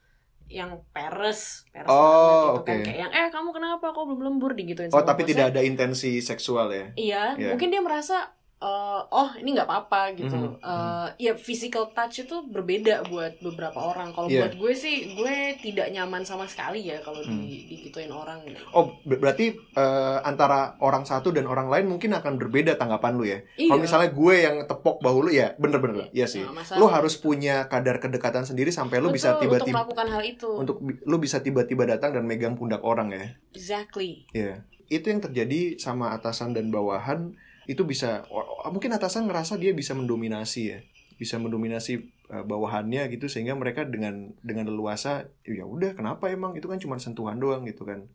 [0.45, 2.85] yang peres peres Oh, gitu kan oke.
[2.85, 6.19] kayak yang eh kamu kenapa kok belum lembur digituin Oh sama tapi tidak ada intensi
[6.19, 6.85] seksual ya?
[6.95, 7.49] iya Iya.
[7.49, 12.35] mungkin dia merasa eh, oh ini nggak apa-apa gitu Mhm, Eh, ya physical touch itu
[12.45, 14.47] berbeda buat beberapa orang kalau Iya.
[14.47, 17.43] buat gue sih gue tidak nyaman sama sekali ya kalau Hmm.
[17.43, 18.63] di digituin orang gitu.
[18.71, 23.25] Oh ber- berarti eh, antara orang satu dan orang lain mungkin akan berbeda tanggapan lu
[23.25, 23.43] ya?
[23.53, 23.67] Iya.
[23.67, 26.41] Kalau misalnya gue yang tepok bahu lu ya bener-bener Iya sih.
[26.41, 26.79] Nggak masalah.
[26.79, 30.49] Lu harus punya kadar kedekatan sendiri sampai lu bisa Betul, untuk tiba-tiba melakukan hal itu
[30.53, 33.35] untuk lu bisa tiba-tiba datang dan megang pundak orang ya.
[33.53, 34.63] exactly Iya.
[34.85, 37.33] Itu yang terjadi sama atasan dan bawahan
[37.69, 38.27] itu bisa
[38.69, 40.79] mungkin atasan ngerasa dia bisa mendominasi ya.
[41.15, 41.93] Bisa mendominasi
[42.33, 46.99] eh, bawahannya gitu sehingga mereka dengan dengan leluasa ya udah kenapa emang itu kan cuma
[46.99, 48.07] sentuhan doang gitu kan.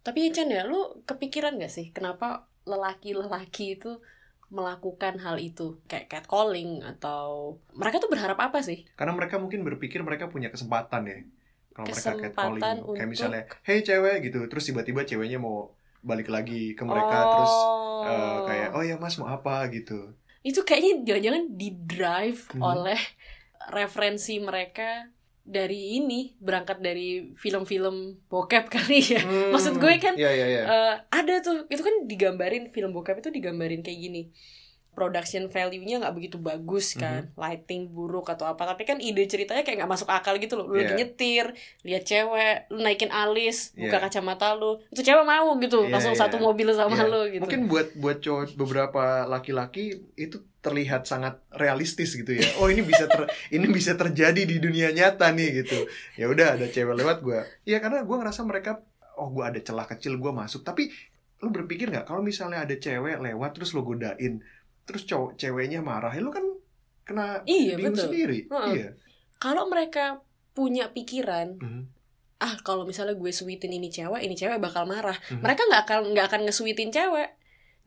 [0.00, 4.00] Tapi Chan ya, lu kepikiran gak sih kenapa lelaki-lelaki itu
[4.50, 8.82] melakukan hal itu kayak catcalling atau mereka tuh berharap apa sih?
[8.98, 11.18] Karena mereka mungkin berpikir mereka punya kesempatan ya.
[11.70, 16.72] Kalau mereka Kesempatan catcalling kayak misalnya, "Hey cewek" gitu, terus tiba-tiba ceweknya mau balik lagi
[16.72, 17.54] ke mereka terus
[18.02, 20.16] eh, kayak, "Oh ya Mas mau apa?" gitu.
[20.40, 22.62] itu kayaknya jangan-jangan di drive Mhm.
[22.62, 23.00] oleh
[23.68, 25.04] referensi mereka
[25.42, 29.20] dari ini berangkat dari film-film bokep kali ya.
[29.50, 30.62] Maksud gue kan Iya iya iya.
[30.62, 34.22] Eh, ada tuh itu kan digambarin film bokep itu digambarin kayak gini
[34.90, 39.80] production value-nya nggak begitu bagus kan lighting buruk atau apa tapi kan ide ceritanya kayak
[39.80, 40.98] nggak masuk akal gitu loh lu lagi Iya.
[40.98, 41.46] nyetir
[41.82, 44.04] lihat cewek lu naikin alis buka Iya.
[44.10, 46.20] kacamata lu itu cewek mau gitu Iya, langsung iya.
[46.20, 47.06] satu mobil sama Iya.
[47.06, 52.44] lu gitu Mungkin buat buat cowok beberapa laki-laki itu terlihat sangat realistis gitu ya.
[52.60, 53.24] Oh ini bisa ter,
[53.56, 55.88] ini bisa terjadi di dunia nyata nih gitu.
[56.20, 57.40] Ya udah ada cewek lewat gue.
[57.64, 58.84] Iya karena gue ngerasa mereka
[59.16, 60.60] oh gue ada celah kecil gue masuk.
[60.60, 60.92] Tapi
[61.40, 64.44] lu berpikir nggak kalau misalnya ada cewek lewat terus lo godain,
[64.90, 66.42] terus cowok ceweknya marah, ya lu kan
[67.00, 68.06] kena Iya, bingung betul.
[68.10, 68.38] sendiri.
[68.46, 68.74] Heeh.
[68.74, 68.88] Iya.
[69.38, 71.82] kalau mereka punya pikiran Mhm.
[72.38, 75.40] ah kalau misalnya gue sweetin ini cewek ini cewek bakal marah Mhm.
[75.40, 77.28] mereka nggak akan nggak akan nge-sweetin cewek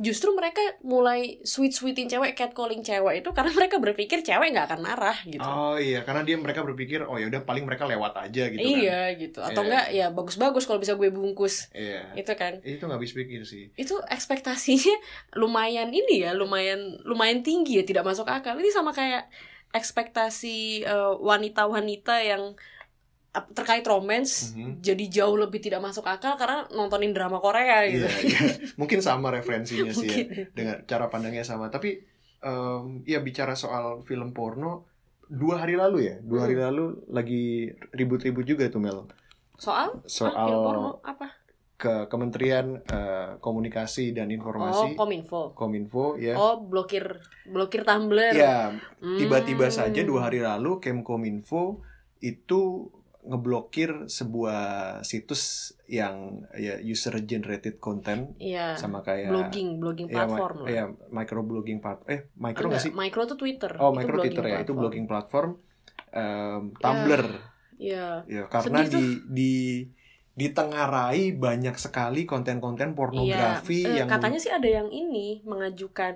[0.03, 4.81] justru mereka mulai sweet sweetin cewek catcalling cewek itu karena mereka berpikir cewek nggak akan
[4.81, 8.43] marah gitu Oh iya, karena dia mereka berpikir oh ya udah paling mereka lewat aja
[8.47, 8.67] gitu kan.
[8.75, 9.65] iya gitu atau Iya.
[9.65, 12.11] enggak ya bagus-bagus kalau bisa gue bungkus Iya.
[12.13, 13.71] itu kan Itu nggak habis pikir sih.
[13.73, 14.95] itu ekspektasinya
[15.39, 19.31] lumayan ini ya lumayan lumayan tinggi ya tidak masuk akal ini sama kayak
[19.73, 22.59] ekspektasi eh, wanita-wanita yang ap-
[23.33, 24.77] terkait romance Mhm.
[24.79, 28.39] jadi jauh lebih tidak masuk akal karena nontonin drama Korea gitu Iya, iya.
[28.79, 30.25] Mungkin sama referensinya sih ya.
[30.49, 31.67] Dengan cara pandangnya sama.
[31.67, 31.97] Tapi
[32.39, 34.85] em, ya bicara soal film porno
[35.25, 36.65] dua hari lalu ya dua hari Hmm.
[36.67, 37.43] lalu lagi
[37.89, 39.09] ribut-ribut juga tuh Mel
[39.55, 39.97] Soal?
[40.05, 41.27] soal Ah, film porno apa?
[41.73, 45.51] ke Kementerian eh, Komunikasi dan Oh, Informasi Kominfo.
[45.51, 48.29] Kominfo ya Oh, blokir blokir Tumblr.
[48.31, 49.17] ya Hmm.
[49.17, 51.81] tiba-tiba saja dua hari lalu Kemkominfo
[52.19, 54.61] itu ngeblokir sebuah
[55.01, 55.43] situs
[55.85, 58.75] yang ya user generated content Iya.
[58.75, 60.69] sama kayak blogging, blogging ya, platform ma- lah.
[60.69, 63.71] ya microblogging part eh micro nggak sih Micro tuh Twitter.
[63.75, 65.49] oh Itu micro blogging Twitter ya itu blogging platform
[66.09, 67.25] Em, Tumblr
[67.75, 68.21] Iya.
[68.23, 69.53] ya karena Sedih di di
[70.33, 76.15] ditengarai banyak sekali konten-konten pornografi Iya, eh, yang katanya sih ada yang ini mengajukan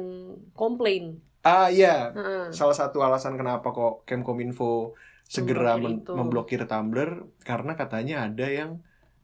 [0.52, 1.22] komplain.
[1.40, 2.52] ah ya Heeh.
[2.52, 6.12] salah satu alasan kenapa kok Kemkominfo segera Memblokir men- itu.
[6.14, 7.10] memblokir Tumblr
[7.42, 8.72] karena katanya ada yang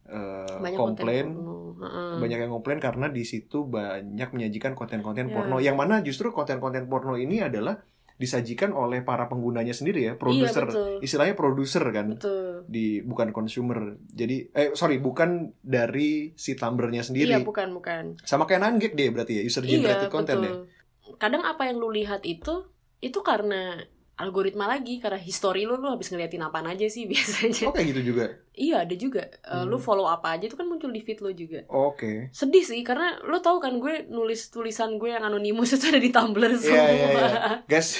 [0.03, 1.79] eh, Banyak komplain konten porno.
[1.79, 2.11] Heeh.
[2.19, 5.33] banyak yang komplain karena di situ banyak menyajikan konten-konten Ya.
[5.33, 7.79] porno yang mana justru konten-konten porno ini adalah
[8.13, 12.67] disajikan oleh para penggunanya sendiri ya produser Iya, istilahnya produser kan Betul.
[12.67, 18.03] di bukan consumer jadi eh sorry bukan dari si Tumblr-nya Iya, sendiri bukan, bukan.
[18.21, 20.67] sama kayak Nangek deh berarti ya user Iya, generated content ya betul.
[21.15, 22.67] Kadang apa yang lu lihat itu
[22.99, 23.81] itu karena
[24.13, 27.65] algoritma lagi karena history lu lu habis ngeliatin apaan aja sih biasanya.
[27.65, 29.25] oh kayak gitu juga Iya, ada juga.
[29.65, 29.81] Lu Hmm.
[29.81, 31.65] follow apa aja itu kan muncul di feed lo juga.
[31.65, 35.97] oke Sedih sih karena lu tahu kan gue nulis tulisan gue yang anonimus itu ada
[35.97, 36.77] di Tumblr semua.
[36.77, 37.29] Iya, iya, iya.
[37.65, 37.97] Guys,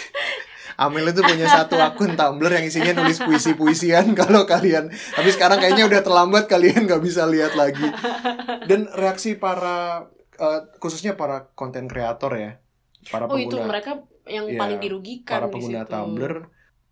[0.76, 5.90] Amel itu punya satu akun Tumblr yang isinya nulis puisi-puisian kalau kalian tapi sekarang kayaknya
[5.90, 7.90] udah terlambat kalian nggak bisa lihat lagi.
[8.64, 12.52] Dan reaksi para eh, khususnya para konten kreator ya,
[13.10, 13.92] para Oh, itu pengguna mereka
[14.26, 15.84] yang Iya, paling dirugikan para pengguna.
[15.84, 16.34] Tumblr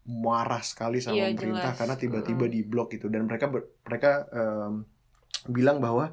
[0.04, 1.78] marah sekali sama Iya, pemerintah jelas.
[1.78, 2.54] karena tiba-tiba Mm-mm.
[2.54, 4.74] di blok gitu dan mereka ber- mereka em,
[5.48, 6.12] bilang bahwa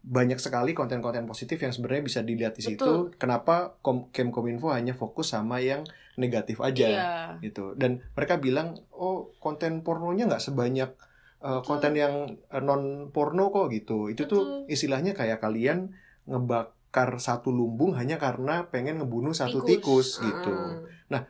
[0.00, 2.82] banyak sekali konten-konten positif yang sebenarnya bisa dilihat di situ.
[3.08, 3.14] Betul.
[3.14, 5.82] Kenapa Kom Kemkominfo hanya fokus sama yang
[6.14, 7.10] negatif aja Iya.
[7.40, 10.90] gitu dan mereka bilang oh konten pornonya nggak sebanyak
[11.38, 11.62] uh, Betul.
[11.62, 12.14] konten yang
[12.58, 14.66] non porno kok gitu itu tuh Betul.
[14.66, 15.94] istilahnya kayak kalian
[16.88, 20.52] ngebakar satu lumbung hanya karena pengen ngebunuh satu tikus, gitu
[21.12, 21.22] Heeh.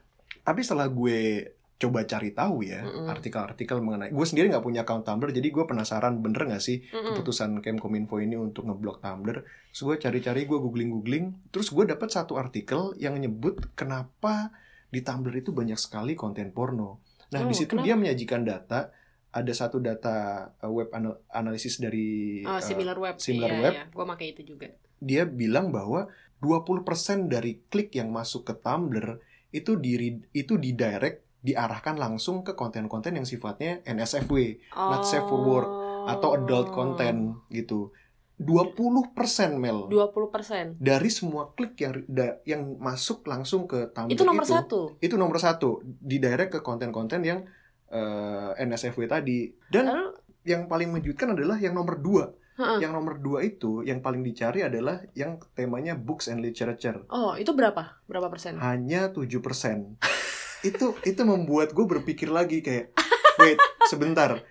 [0.46, 3.06] tapi setelah gue coba cari tahu ya Mm-mm.
[3.06, 7.14] artikel-artikel mengenai gue sendiri nggak punya account Tumblr jadi gue penasaran bener nggak sih Mm-mm.
[7.14, 9.46] keputusan Kemkominfo ini untuk ngeblok Tumblr.
[9.70, 14.50] Terus gue cari-cari, gue googling-googling, terus gue dapat satu artikel yang nyebut kenapa
[14.88, 16.98] di Tumblr itu banyak sekali konten porno.
[17.30, 18.90] Nah, Oh, di situ dia menyajikan data,
[19.30, 23.20] ada satu data uh, web anal- analisis dari Oh, similar web.
[23.20, 23.72] similar iya, web.
[23.76, 23.84] Iya.
[23.92, 24.66] Gue pakai itu juga.
[24.98, 26.06] Dia bilang bahwa
[26.38, 26.86] 20%
[27.26, 29.18] dari klik yang masuk ke Tumblr
[29.50, 29.96] itu di
[30.32, 35.70] itu didirect diarahkan langsung ke konten-konten yang sifatnya NSFW Not safe for work,
[36.08, 36.74] atau adult Oh.
[36.74, 37.90] content gitu.
[38.38, 39.10] 20%
[39.56, 40.78] Mel 20%.
[40.78, 44.94] dari semua klik yang da- yang masuk langsung ke Tumblr Itu nomor satu.
[44.98, 47.42] itu nomor satu di direct ke konten-konten yang
[47.88, 50.06] eh, NSFW tadi dan Lalu,
[50.44, 52.78] yang paling mengejutkan adalah yang nomor dua Heeh.
[52.80, 57.50] yang nomor dua itu yang paling dicari adalah yang temanya books and literature oh itu
[57.50, 58.02] berapa?
[58.04, 58.58] Berapa persen?
[58.58, 59.22] hanya 7%
[60.68, 62.90] itu itu membuat gue berpikir lagi kayak
[63.38, 64.42] wait sebentar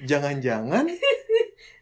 [0.00, 0.86] jangan-jangan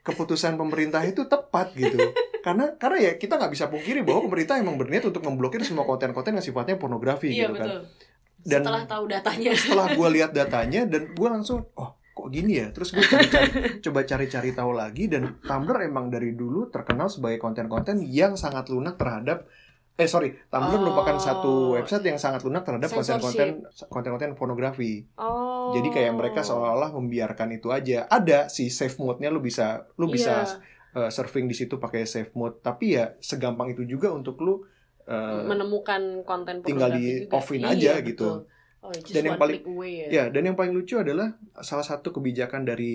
[0.00, 1.96] keputusan pemerintah itu tepat gitu
[2.40, 6.32] karena karena ya kita nggak bisa pungkiri bahwa pemerintah emang berniat untuk memblokir semua konten-konten
[6.32, 7.80] yang sifatnya pornografi Iya gitu kan betul.
[8.44, 9.50] Dan- Setelah tahu datanya.
[9.54, 13.50] setelah gue lihat datanya dan gue langsung oh kok gini ya terus gue cari-cari
[13.82, 18.94] coba cari-cari tahu lagi dan Tumblr emang dari dulu terkenal sebagai konten-konten yang sangat lunak
[18.94, 19.50] terhadap
[19.92, 20.80] eh sorry Tumblr Oh.
[20.80, 25.74] merupakan satu website yang sangat lunak terhadap konten-konten konten-konten pornografi Oh.
[25.74, 30.46] jadi kayak mereka seolah-olah membiarkan itu aja ada si safe mode-nya lu bisa lu bisa
[30.94, 34.62] Iya, uh, surfing di situ pakai safe mode tapi ya segampang itu juga untuk lu
[35.04, 37.34] uh, menemukan konten tinggal di juga.
[37.34, 38.06] off-in Iya, aja betul.
[38.06, 38.28] gitu.
[38.84, 40.08] Oh, Dan yang paling- away ya.
[40.12, 42.92] Ya, dan yang paling lucu adalah salah satu kebijakan dari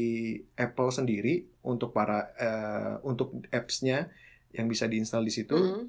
[0.53, 4.13] Apple sendiri untuk para eh, untuk apps-nya
[4.51, 5.57] yang bisa diinstal di situ.
[5.57, 5.83] Mhm.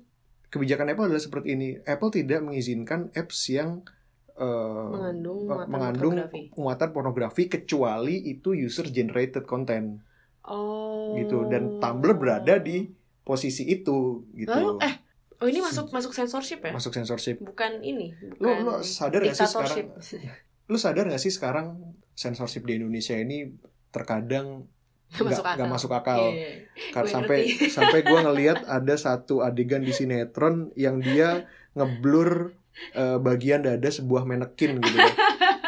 [0.49, 1.69] Kebijakan Apple adalah seperti ini.
[1.79, 3.85] Apple tidak mengizinkan apps yang
[4.33, 6.41] eh, Mengandung muatan mengandung pornografi.
[6.57, 10.01] muatan pornografi kecuali itu user generated content
[10.43, 11.13] Oh.
[11.15, 11.45] gitu.
[11.45, 12.89] Dan Tumblr berada di
[13.21, 14.49] posisi itu gitu.
[14.49, 14.95] Lalu eh
[15.41, 16.73] oh ini masuk masuk censorship ya?
[16.73, 17.37] Masuk censorship.
[17.41, 19.89] Bukan ini, bukan lo sadar gak sih sekarang?
[20.71, 23.49] Lu sadar gak sih sekarang censorship di Indonesia ini
[23.91, 24.69] terkadang
[25.11, 26.31] Nggak masuk masuk akal.
[26.31, 26.49] Iya, iya.
[26.95, 27.67] Kar- Gue sampai ngerti.
[27.77, 32.55] sampai gue ngelihat ada satu adegan di sinetron yang dia ngeblur
[32.95, 34.99] eh, bagian dada sebuah manekin gitu.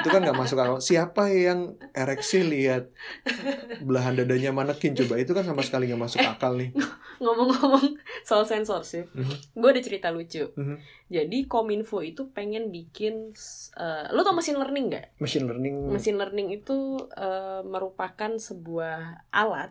[0.03, 0.83] Itu kan nggak masuk akal.
[0.83, 2.91] Siapa yang ereksi lihat
[3.81, 4.93] belahan dadanya manekin?
[4.93, 6.75] Coba itu kan sama sekali nggak masuk akal nih.
[7.23, 7.95] ngomong-ngomong
[8.27, 9.55] soal sensorship Mhm.
[9.55, 10.51] gue ada cerita lucu.
[10.59, 10.77] Mhm.
[11.07, 13.31] jadi kominfo itu pengen bikin
[13.79, 15.07] eh, lo tau machine learning nggak?
[15.23, 15.75] Machine learning.
[15.87, 19.71] Machine learning itu eh, merupakan sebuah alat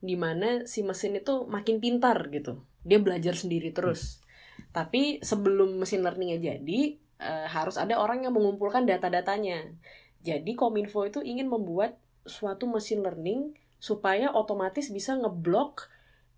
[0.00, 2.64] di mana si mesin itu makin pintar gitu.
[2.80, 4.24] Dia belajar sendiri terus.
[4.72, 9.76] Tapi sebelum machine learningnya jadi eh, harus ada orang yang mengumpulkan data-datanya
[10.20, 15.88] jadi kominfo itu ingin membuat suatu machine learning supaya otomatis bisa ngeblok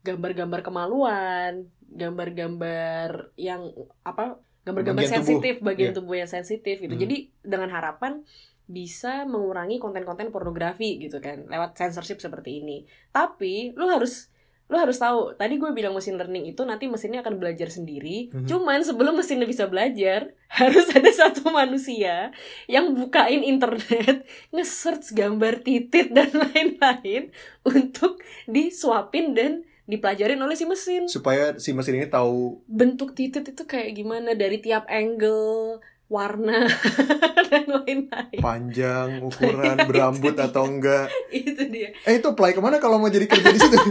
[0.03, 3.71] gambar-gambar kemaluan gambar-gambar yang
[4.03, 5.27] apa gambar-gambar Bagian tubuh.
[5.27, 5.97] sensitif bagian Iya.
[5.99, 7.03] tubuh yang sensitif gitu Hmm.
[7.03, 8.23] jadi dengan harapan
[8.65, 14.31] bisa mengurangi konten-konten pornografi gitu kan lewat censorship seperti ini tapi lu harus
[14.73, 18.49] lu harus tahu tadi gue bilang machine learning itu nanti mesinnya akan belajar sendiri Mhm.
[18.49, 22.33] cuman sebelum mesinnya bisa belajar harus ada satu manusia
[22.65, 24.25] yang bukain internet
[24.57, 27.29] nge-search gambar titit dan lain-lain
[27.63, 33.63] untuk disuapin dan dipelajarin oleh si mesin supaya si mesin ini tahu bentuk titit itu
[33.67, 36.69] kayak gimana dari tiap angle warna
[37.49, 38.37] dan lain-lain.
[38.45, 41.09] Panjang ukuran berambut atau enggak?
[41.33, 41.97] Itu dia.
[42.05, 43.77] Eh itu apply ke mana kalau mau jadi kerja di situ?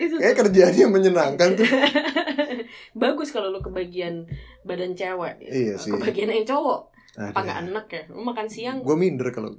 [0.00, 0.50] Itu kayak tuh.
[0.50, 1.68] kerjaannya menyenangkan tuh.
[2.98, 4.26] Bagus kalau lu kebagian
[4.66, 5.38] badan cewek.
[5.46, 5.94] Iya sih.
[5.94, 6.90] kebagian yang cowok.
[7.20, 8.02] Apa nggak enak ya?
[8.10, 8.82] Lu makan siang.
[8.82, 9.54] Gue minder kalau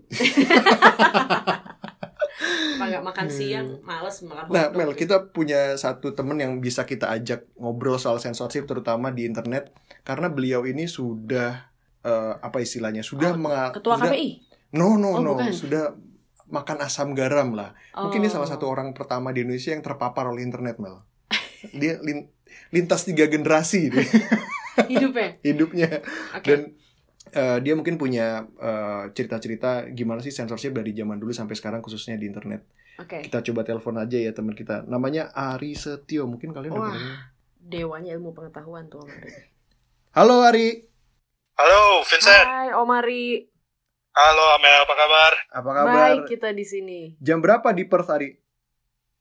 [2.74, 3.34] apa nggak makan Hmm.
[3.34, 5.00] siang males makan Nah, hotdog Mel, gitu.
[5.02, 9.70] kita punya satu temen yang bisa kita ajak ngobrol soal censorship terutama di internet
[10.02, 11.70] karena beliau ini sudah
[12.02, 13.02] eh, apa istilahnya?
[13.02, 14.30] Sudah Oh, menga- ketua sudah- KPI
[14.72, 15.54] No, no, Oh, no, bukan.
[15.54, 15.94] sudah
[16.48, 17.76] makan asam garam lah.
[17.94, 18.36] Mungkin dia Oh.
[18.36, 21.06] salah satu orang pertama di Indonesia yang terpapar oleh internet, Mel.
[21.72, 22.26] Dia lin-
[22.70, 24.02] lintas tiga generasi dia,
[24.89, 25.89] hidupnya hidupnya
[26.32, 26.74] oke dan
[27.28, 32.16] eh, dia mungkin punya eh, cerita-cerita gimana sih censorship dari zaman dulu sampai sekarang khususnya
[32.16, 32.66] di internet.
[32.98, 34.84] oke Kita coba telepon aja ya teman kita.
[34.84, 36.26] Namanya Ari Setio.
[36.26, 36.92] Mungkin kalian udah Wah.
[36.92, 37.22] pernah-
[37.62, 39.32] dewanya ilmu pengetahuan tuh Om Ari.
[40.12, 40.70] Halo Ari.
[41.54, 42.42] Halo, Vincent.
[42.44, 43.26] Hai Om Ari
[44.12, 44.82] Halo, Amel.
[44.82, 45.32] Apa kabar?
[45.52, 45.94] Apa kabar?
[46.10, 48.34] baik kita di sini Jam berapa di Perth Ari?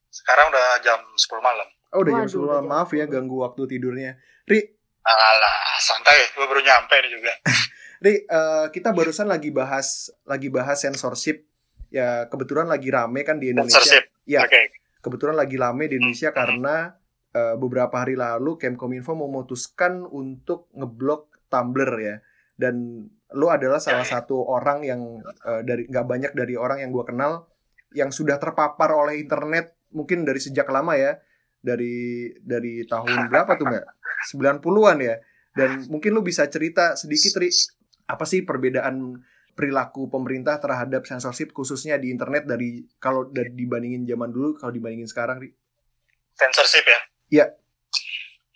[0.08, 1.68] Sekarang udah jam 10 malam.
[1.90, 3.12] Oh, udah jam Waduh, 10 udah jam Maaf ya 10.
[3.12, 4.18] ganggu waktu tidurnya.
[4.44, 4.58] Ri,
[5.00, 6.18] Alah, santai.
[6.32, 7.32] Gue baru nyampe nih juga.
[8.00, 11.44] Ri, eh, kita barusan lagi bahas lagi bahas censorship.
[11.92, 13.76] Ya, kebetulan lagi rame kan di Indonesia.
[13.76, 14.08] Censorship.
[14.24, 14.48] Ya.
[14.48, 14.72] Oke.
[15.04, 16.96] Kebetulan lagi rame di Indonesia karena
[17.30, 22.16] eh, beberapa hari lalu Kemkominfo memutuskan untuk ngeblok Tumblr ya.
[22.56, 23.04] Dan
[23.36, 24.12] lo adalah salah Ya, ya.
[24.24, 27.52] satu orang yang eh, dari nggak banyak dari orang yang gua kenal
[27.92, 31.20] yang sudah terpapar oleh internet mungkin dari sejak lama ya.
[31.60, 33.84] Dari dari tahun berapa tuh, Mbak?
[34.32, 35.16] 90-an ya.
[35.52, 37.50] Dan mungkin lu bisa cerita sedikit Ri,
[38.10, 39.22] apa sih perbedaan
[39.54, 45.06] perilaku pemerintah terhadap censorship khususnya di internet dari kalau dari dibandingin zaman dulu kalau dibandingin
[45.06, 45.54] sekarang Ri?
[46.34, 47.00] Censorship ya?
[47.30, 47.46] Iya.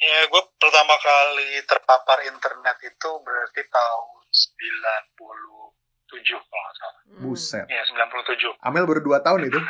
[0.05, 7.01] Ya, gue pertama kali terpapar internet itu berarti tahun 97 kalau nggak salah.
[7.05, 7.21] Hmm.
[7.25, 7.67] Buset.
[7.71, 8.53] Iya, 97.
[8.65, 9.61] Amel baru 2 tahun itu.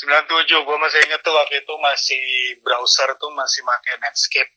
[0.00, 2.24] 97, gue masih inget tuh waktu itu masih
[2.64, 4.52] browser tuh masih pakai Netscape.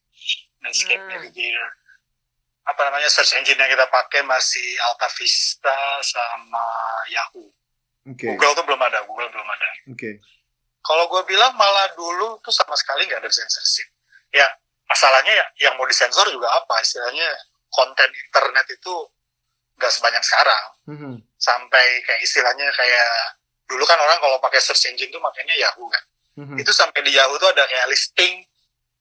[0.64, 1.12] Netscape Hmm.
[1.12, 1.68] Navigator.
[2.64, 6.64] Apa namanya search engine yang kita pakai masih Alta Vista sama
[7.12, 7.52] Yahoo.
[8.08, 8.28] Oke.
[8.36, 9.68] Google tuh belum ada, Google belum ada.
[9.92, 10.24] Oke.
[10.80, 13.88] Kalau gue bilang malah dulu tuh sama sekali nggak ada censorship.
[14.32, 14.48] Ya,
[14.88, 16.80] masalahnya ya yang mau disensor juga apa?
[16.80, 17.28] Istilahnya
[17.72, 18.96] konten internet itu
[19.80, 20.66] nggak sebanyak sekarang.
[20.88, 21.14] Mhm.
[21.36, 23.12] Sampai kayak istilahnya kayak
[23.64, 26.04] dulu kan orang kalau pakai search engine tuh makanya Yahoo kan.
[26.44, 26.60] Mhm.
[26.60, 28.44] Itu sampai di Yahoo tuh ada kayak listing.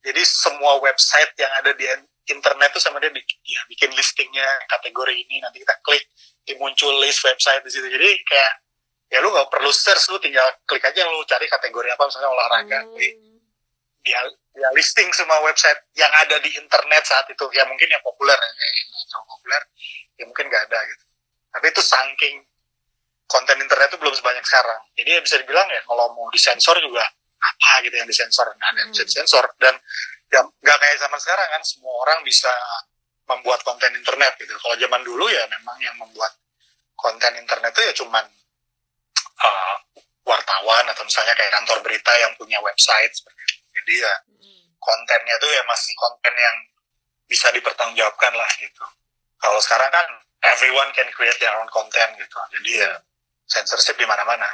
[0.03, 1.87] Jadi semua website yang ada di
[2.31, 5.39] internet tuh sama dia bikin, ya, bikin listingnya kategori ini.
[5.43, 6.03] Nanti kita klik
[6.47, 7.87] dimuncul list website di situ.
[7.87, 8.53] Jadi kayak
[9.13, 12.81] ya lu nggak perlu search lu tinggal klik aja lu cari kategori apa misalnya olahraga.
[12.83, 12.99] Hmm.
[12.99, 13.13] Wih,
[14.03, 14.19] dia
[14.53, 17.47] dia listing semua website yang ada di internet saat itu.
[17.55, 19.63] Ya mungkin yang populer ya yang terlalu populer
[20.19, 21.05] ya mungkin nggak ada gitu.
[21.53, 22.37] Tapi itu saking
[23.31, 24.83] konten internet itu belum sebanyak sekarang.
[24.99, 27.07] Jadi ya bisa dibilang ya kalau mau disensor juga
[27.43, 29.11] apa gitu yang disensor nggak ada yang bisa Hmm.
[29.11, 29.75] disensor dan
[30.31, 32.53] ya nggak kayak zaman sekarang kan semua orang bisa
[33.27, 36.33] membuat konten internet gitu kalau zaman dulu ya memang yang membuat
[36.95, 38.25] konten internet itu ya cuman
[39.43, 39.77] uh,
[40.23, 43.67] wartawan atau misalnya kayak kantor berita yang punya website seperti itu.
[43.75, 44.15] Jadi ya
[44.79, 46.57] kontennya tuh ya masih konten yang
[47.27, 48.85] bisa dipertanggungjawabkan lah gitu.
[49.43, 50.07] Kalau sekarang kan
[50.47, 52.39] everyone can create their own content gitu.
[52.59, 52.93] Jadi ya
[53.51, 54.47] censorship di mana-mana.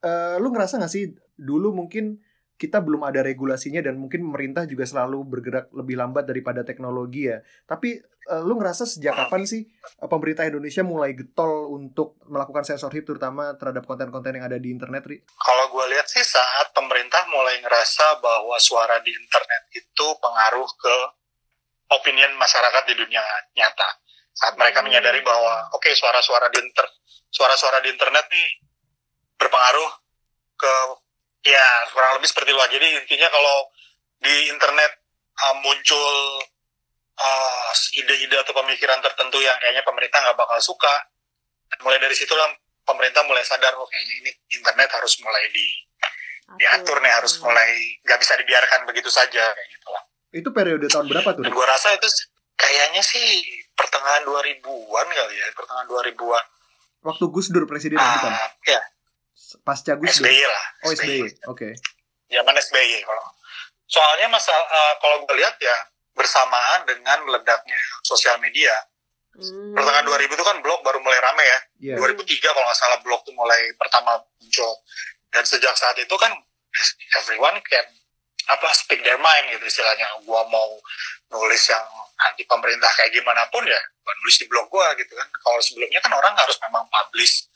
[0.00, 2.16] Eh, lu ngerasa gak sih dulu mungkin
[2.60, 7.40] kita belum ada regulasinya dan mungkin pemerintah juga selalu bergerak lebih lambat daripada teknologi ya.
[7.64, 7.96] Tapi
[8.28, 9.64] uh, lu ngerasa sejak kapan sih
[10.04, 15.08] uh, pemerintah Indonesia mulai getol untuk melakukan censorship terutama terhadap konten-konten yang ada di internet,
[15.08, 15.24] Ri?
[15.24, 20.96] Kalau gue lihat sih saat pemerintah mulai ngerasa bahwa suara di internet itu pengaruh ke
[21.96, 23.24] opinion masyarakat di dunia
[23.56, 23.88] nyata.
[24.36, 26.84] Saat mereka menyadari bahwa oke okay, suara-suara di inter
[27.32, 28.48] suara-suara di internet nih
[29.40, 29.90] berpengaruh
[30.60, 30.72] ke
[31.44, 33.56] ya kurang lebih seperti itu jadi intinya kalau
[34.20, 34.92] di internet
[35.40, 36.08] uh, muncul
[37.16, 40.92] uh, ide-ide atau pemikiran tertentu yang kayaknya pemerintah nggak bakal suka
[41.80, 42.50] mulai dari situlah
[42.84, 45.66] pemerintah mulai sadar oh kayaknya ini internet harus mulai di
[46.58, 47.70] diatur nih harus mulai
[48.02, 51.42] nggak bisa dibiarkan begitu saja kayak gitu lah itu periode tahun berapa tuh?
[51.42, 52.06] Dan gue rasa itu
[52.54, 53.42] kayaknya sih
[53.74, 56.44] pertengahan 2000-an kali ya, pertengahan 2000-an.
[57.02, 58.32] Waktu Gus Dur presiden uh, bukan?
[58.70, 58.80] Ya,
[59.62, 60.64] pasca Gus SBY lah.
[60.86, 61.20] Oh SBY,
[61.50, 61.58] oke.
[61.58, 61.72] Okay.
[62.30, 63.26] Zaman SBY kalau.
[63.90, 65.76] Soalnya masa uh, kalau gue lihat ya
[66.14, 68.70] bersamaan dengan meledaknya sosial media.
[69.30, 69.74] Hmm.
[69.78, 71.58] Pertengahan 2000 itu kan blog baru mulai rame ya.
[71.94, 71.98] Yeah.
[71.98, 74.72] 2003 kalau nggak salah blog tuh mulai pertama muncul.
[75.30, 76.34] Dan sejak saat itu kan
[77.22, 77.86] everyone can
[78.50, 80.06] apa speak their mind gitu istilahnya.
[80.26, 80.78] Gua mau
[81.30, 81.86] nulis yang
[82.26, 85.28] anti pemerintah kayak gimana pun ya, gua nulis di blog gua gitu kan.
[85.30, 87.46] Kalau sebelumnya kan orang harus memang publish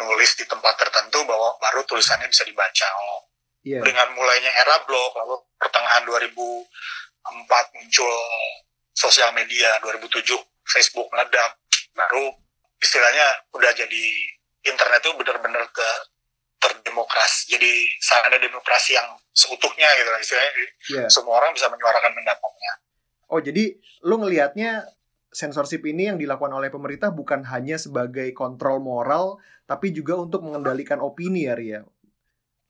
[0.00, 2.88] nulis di tempat tertentu bahwa baru tulisannya bisa dibaca.
[2.96, 3.28] Oh,
[3.60, 3.84] yeah.
[3.84, 8.14] Dengan mulainya era blog, lalu pertengahan 2004 muncul
[8.96, 10.24] sosial media, 2007
[10.64, 11.60] Facebook meledak,
[11.92, 12.32] baru
[12.80, 14.04] istilahnya udah jadi
[14.64, 15.88] internet itu benar-benar ke
[16.60, 17.72] terdemokrasi, jadi
[18.04, 20.52] sarana demokrasi yang seutuhnya gitu lah istilahnya.
[20.92, 21.08] Yeah.
[21.08, 22.72] Semua orang bisa menyuarakan pendapatnya.
[23.30, 24.84] Oh jadi lu ngelihatnya
[25.30, 30.98] sensorship ini yang dilakukan oleh pemerintah bukan hanya sebagai kontrol moral, tapi juga untuk mengendalikan
[30.98, 31.80] opini ya Ria.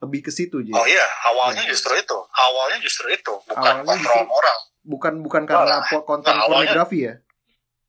[0.00, 0.76] Lebih ke situ jadi.
[0.76, 1.72] Oh iya, awalnya ya.
[1.72, 2.16] justru itu.
[2.16, 4.58] Awalnya justru itu, bukan awalnya kontrol justru, moral.
[4.80, 7.14] Bukan bukan karena nah, konten nah, pornografi ya.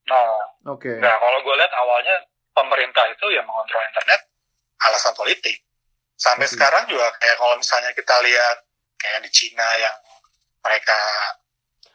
[0.07, 0.84] Nah, oke.
[0.84, 0.97] Okay.
[0.99, 2.15] Nah, kalau gue lihat awalnya
[2.51, 4.28] pemerintah itu yang mengontrol internet
[4.82, 5.55] alasan politik.
[6.19, 6.59] Sampai Masih.
[6.59, 8.57] sekarang juga kayak kalau misalnya kita lihat
[8.99, 9.95] kayak di Cina yang
[10.61, 10.99] mereka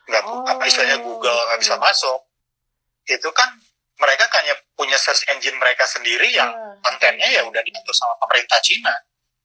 [0.07, 0.43] nggak oh.
[0.47, 2.26] apa istilahnya Google nggak bisa masuk,
[3.07, 3.55] itu kan
[3.97, 6.77] mereka hanya punya search engine mereka sendiri yang yeah.
[6.85, 8.95] kontennya ya udah diatur sama pemerintah Cina.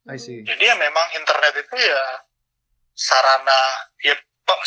[0.10, 0.44] I see.
[0.44, 2.04] Jadi ya memang internet itu ya
[2.92, 4.18] sarana ya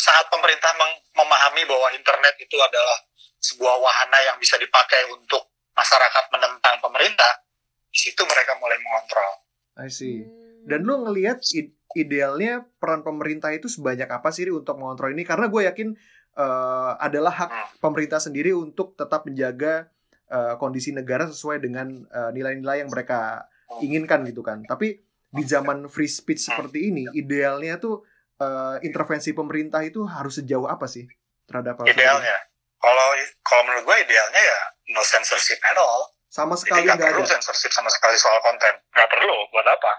[0.01, 0.73] saat pemerintah
[1.13, 2.97] memahami bahwa internet itu adalah
[3.45, 7.45] sebuah wahana yang bisa dipakai untuk masyarakat menentang pemerintah,
[7.91, 9.33] di situ mereka mulai mengontrol.
[9.77, 10.25] I see.
[10.65, 11.45] Dan lu ngelihat
[11.93, 15.29] idealnya peran pemerintah itu sebanyak apa sih untuk mengontrol ini?
[15.29, 15.93] Karena gue yakin
[16.39, 17.69] uh, adalah hak hmm.
[17.81, 19.91] pemerintah sendiri untuk tetap menjaga
[20.31, 23.87] uh, kondisi negara sesuai dengan eh, nilai-nilai uh, yang mereka hmm.
[23.87, 24.63] inginkan gitu kan.
[24.67, 25.01] Tapi
[25.35, 28.07] di zaman free speech seperti ini, idealnya tuh
[28.39, 31.07] uh, intervensi pemerintah itu harus sejauh apa sih
[31.51, 32.39] terhadap idealnya?
[32.79, 33.07] Kalau
[33.43, 34.61] kalau menurut gue idealnya ya
[34.95, 36.15] no censorship at all.
[36.31, 37.31] Sama sekali nggak perlu ada.
[37.35, 38.75] censorship sama sekali soal konten.
[38.95, 39.37] Nggak perlu.
[39.51, 39.93] Buat apa?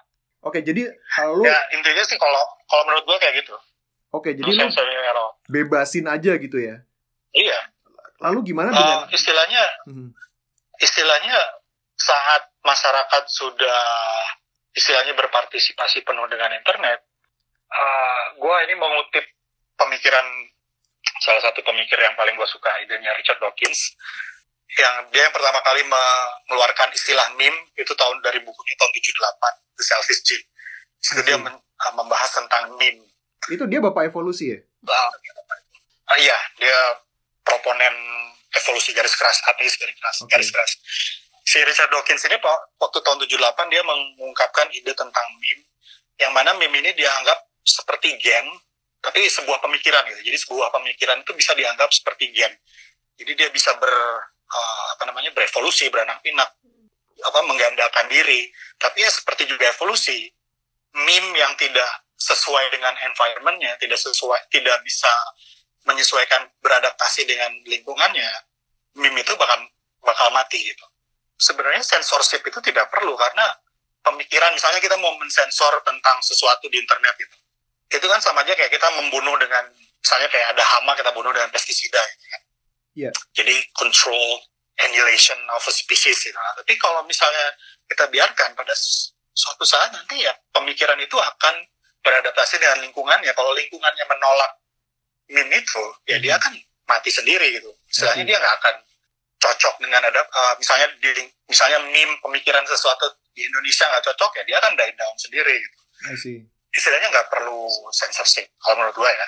[0.46, 0.88] Oke, jadi
[1.20, 3.56] kalau ya intinya sih kalau kalau menurut gue kayak gitu.
[4.16, 4.72] Oke, jadi lu
[5.52, 6.80] bebasin aja gitu ya?
[7.36, 7.60] Iya.
[8.24, 9.64] Lalu gimana uh, dengan istilahnya?
[9.84, 10.10] Hmm.
[10.80, 11.36] Istilahnya
[12.00, 13.84] saat masyarakat sudah
[14.72, 17.04] istilahnya berpartisipasi penuh dengan internet,
[17.72, 19.26] uh, eh, gue ini mengutip
[19.76, 20.26] pemikiran
[21.20, 23.96] salah satu pemikir yang paling gue suka idenya Richard Dawkins
[24.76, 29.84] yang dia yang pertama kali mengeluarkan istilah meme itu tahun dari bukunya tahun 78 The
[29.84, 30.46] Selfish Gene.
[31.00, 33.15] Itu dia men, uh, membahas tentang meme
[33.52, 34.60] itu dia bapak evolusi ya?
[34.86, 36.78] Uh, iya, dia
[37.46, 37.94] proponen
[38.56, 40.32] evolusi garis keras, ateis garis keras, okay.
[40.38, 40.72] garis keras.
[41.46, 42.38] Si Richard Dawkins ini
[42.82, 45.66] waktu tahun 78 dia mengungkapkan ide tentang meme,
[46.18, 48.50] yang mana meme ini dianggap seperti gen,
[49.02, 50.22] tapi sebuah pemikiran gitu.
[50.26, 52.54] Jadi sebuah pemikiran itu bisa dianggap seperti gen.
[53.22, 53.94] Jadi dia bisa ber
[54.50, 56.50] uh, apa namanya berevolusi, beranak pinak,
[57.22, 58.50] apa menggandakan diri.
[58.82, 60.26] Tapi ya seperti juga evolusi,
[60.98, 65.12] meme yang tidak sesuai dengan environmentnya, tidak sesuai, tidak bisa
[65.86, 68.30] menyesuaikan beradaptasi dengan lingkungannya,
[68.98, 69.60] meme itu bakal
[70.02, 70.86] bakal mati gitu.
[71.36, 73.46] Sebenarnya sensorship itu tidak perlu karena
[74.02, 77.36] pemikiran misalnya kita mau mensensor tentang sesuatu di internet gitu.
[77.92, 81.50] Itu kan sama aja kayak kita membunuh dengan misalnya kayak ada hama kita bunuh dengan
[81.52, 82.42] pestisida gitu kan.
[82.96, 83.14] Yeah.
[83.36, 84.46] Jadi control
[84.80, 86.38] annihilation of a species gitu.
[86.38, 87.56] Nah, tapi kalau misalnya
[87.90, 88.74] kita biarkan pada
[89.36, 91.56] suatu saat nanti ya pemikiran itu akan
[92.06, 93.34] beradaptasi dengan lingkungannya.
[93.34, 94.52] Kalau lingkungannya menolak
[95.34, 96.42] meme itu, ya dia hmm.
[96.46, 96.54] akan
[96.86, 97.74] mati sendiri gitu.
[97.90, 98.76] Misalnya dia nggak akan
[99.42, 104.44] cocok dengan ada, uh, misalnya di, misalnya meme pemikiran sesuatu di Indonesia nggak cocok ya
[104.48, 105.80] dia akan die down sendiri gitu.
[106.76, 109.28] istilahnya nggak perlu censorship kalau menurut gue ya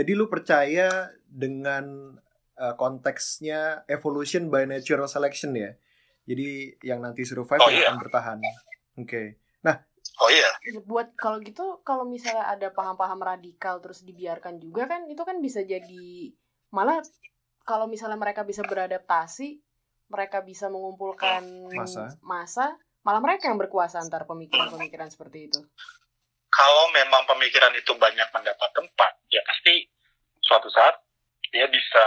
[0.00, 2.14] Jadi lu percaya dengan
[2.58, 5.72] uh, konteksnya evolution by natural selection ya?
[6.28, 7.88] Jadi yang nanti survive Oh, yang iya.
[7.90, 8.38] akan bertahan.
[9.00, 9.40] Oke.
[10.20, 10.50] Oh iya
[10.84, 15.64] buat kalau gitu kalau misalnya ada paham-paham radikal terus dibiarkan juga kan itu kan bisa
[15.64, 16.32] jadi
[16.70, 17.00] malah
[17.64, 19.60] kalau misalnya mereka bisa beradaptasi
[20.10, 22.18] mereka bisa mengumpulkan Massa.
[22.18, 22.66] massa,
[23.06, 25.60] malah mereka yang berkuasa antar pemikiran-pemikiran seperti itu
[26.50, 29.88] kalau memang pemikiran itu banyak mendapat tempat ya pasti
[30.44, 30.98] suatu saat
[31.50, 32.04] dia bisa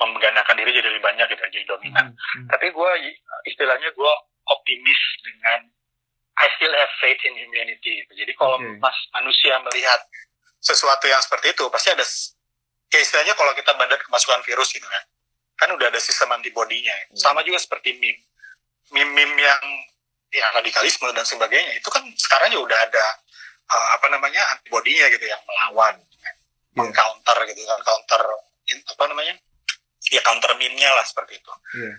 [0.00, 2.48] menggandakan diri jadi lebih banyak gitu jadi dominan Hmm, hmm.
[2.48, 2.90] tapi gue
[3.52, 4.12] istilahnya gue
[4.48, 5.68] optimis dengan
[6.40, 8.78] I still have faith in humanity jadi kalau Oke.
[8.78, 10.00] mas manusia melihat
[10.56, 12.04] sesuatu yang seperti itu pasti ada
[12.86, 15.04] kayak istilahnya kalau kita badan kemasukan virus gitu kan
[15.56, 17.16] kan udah ada sistem antibodinya Hmm.
[17.16, 18.24] sama juga seperti meme
[18.90, 19.62] meme meme yang
[20.30, 23.06] ya radikalisme dan sebagainya itu kan sekarang juga udah ada
[23.68, 26.30] uh, apa namanya antibodinya gitu yang melawan Iya.
[26.76, 28.22] mengcounter gitu kan counter
[28.68, 29.34] in- apa namanya
[30.06, 31.92] ya counter meme-nya lah seperti itu Iya.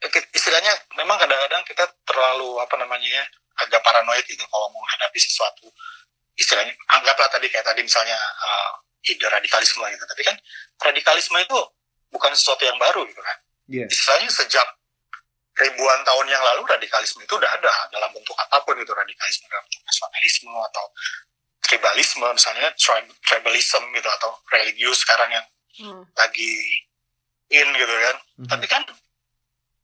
[0.00, 3.24] Ya, ki- istilahnya memang kadang-kadang kita terlalu apa namanya ya
[3.62, 5.68] agak paranoid gitu kalau mau menghadapi sesuatu
[6.34, 8.72] istilahnya anggaplah tadi kayak tadi misalnya uh,
[9.04, 10.36] ide radikalisme gitu tapi kan
[10.80, 11.58] radikalisme itu
[12.10, 13.38] bukan sesuatu yang baru gitu kan
[13.70, 13.86] Iya.
[13.86, 14.66] istilahnya sejak
[15.54, 19.62] ribuan tahun yang lalu radikalisme itu udah ada dalam bentuk apa pun itu radikalisme dalam
[19.62, 20.84] bentuk nasionalisme atau
[21.60, 25.46] tribalisme misalnya tri- tribalism gitu atau religius sekarang yang
[25.80, 26.02] Hmm.
[26.12, 26.82] lagi
[27.48, 28.48] in gitu kan Mhm.
[28.50, 28.82] tapi kan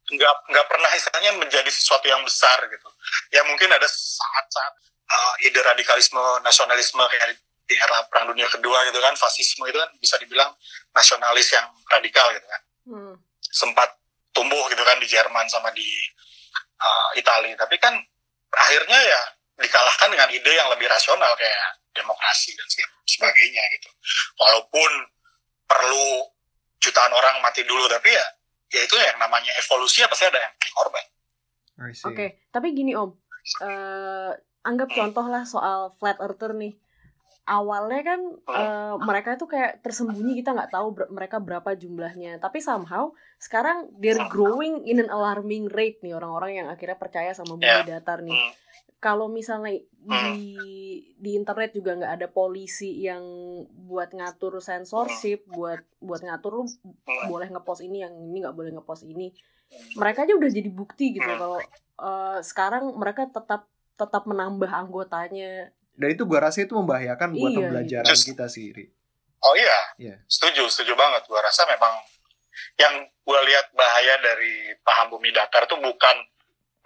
[0.06, 2.88] nggak nggak pernah istilahnya menjadi sesuatu yang besar gitu.
[3.34, 4.72] Ya mungkin ada saat-saat
[5.10, 7.34] uh, ide radikalisme nasionalisme kayak
[7.66, 10.54] di era perang dunia kedua gitu kan fasisme itu kan bisa dibilang
[10.94, 12.62] nasionalis yang radikal gitu kan.
[12.86, 13.14] Hmm.
[13.42, 13.98] sempat
[14.30, 15.90] tumbuh gitu kan di Jerman sama di
[16.78, 17.98] uh, Italia tapi kan
[18.54, 19.22] akhirnya ya
[19.58, 22.68] dikalahkan dengan ide yang lebih rasional kayak demokrasi dan
[23.08, 23.90] sebagainya gitu.
[24.38, 24.90] Walaupun
[25.66, 26.30] perlu
[26.78, 28.26] jutaan orang mati dulu tapi ya
[28.68, 31.04] ya itu yang namanya evolusi ya pasti ada yang korban
[31.76, 32.08] I see.
[32.08, 33.12] Oke, tapi gini Om,
[33.60, 34.32] Eh
[34.64, 36.72] anggap contoh lah soal flat earther nih.
[37.46, 42.42] Awalnya kan eh, mereka itu kayak tersembunyi kita nggak tahu ber- mereka berapa jumlahnya.
[42.42, 47.54] Tapi somehow sekarang they're growing in an alarming rate nih orang-orang yang akhirnya percaya sama
[47.54, 47.84] bumi Ya.
[47.86, 48.34] datar nih.
[48.34, 48.52] Hmm.
[48.96, 50.56] Kalau misalnya di
[51.14, 53.22] di internet juga nggak ada polisi yang
[53.82, 56.64] buat ngatur censorship, buat buat ngatur lu
[57.06, 57.28] Hmm.
[57.28, 59.32] boleh ngepost ini yang ini nggak boleh ngepost ini
[59.94, 61.58] mereka aja udah jadi bukti gitu kalau
[61.96, 67.58] eh, sekarang mereka tetap tetap menambah anggotanya Dan itu gua rasa itu membahayakan buat Iya,
[67.58, 68.26] pembelajaran gitu.
[68.30, 68.84] kita sih, Ri.
[69.40, 70.16] oh iya Iya.
[70.26, 71.94] setuju setuju banget gua rasa memang
[72.76, 76.16] yang gua lihat bahaya dari paham bumi datar tuh bukan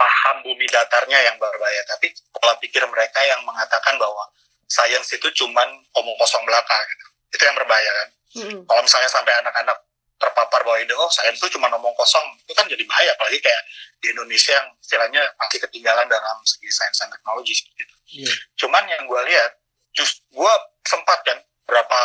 [0.00, 4.24] paham bumi datarnya yang berbahaya tapi pola pikir mereka yang mengatakan bahwa
[4.64, 8.08] sains itu cuman omong kosong belaka gitu itu yang berbahaya kan
[8.40, 8.60] Mm-mm.
[8.64, 9.76] kalau misalnya sampai anak-anak
[10.16, 13.62] terpapar bahwa ide oh sains itu cuma ngomong kosong itu kan jadi bahaya apalagi kayak
[14.00, 17.96] di Indonesia yang istilahnya masih ketinggalan dalam segi sains dan teknologi seperti itu.
[18.24, 18.32] Iya.
[18.64, 19.60] Cuman yang gue lihat,
[19.92, 20.52] just gue
[20.88, 21.36] sempat kan
[21.68, 22.00] berapa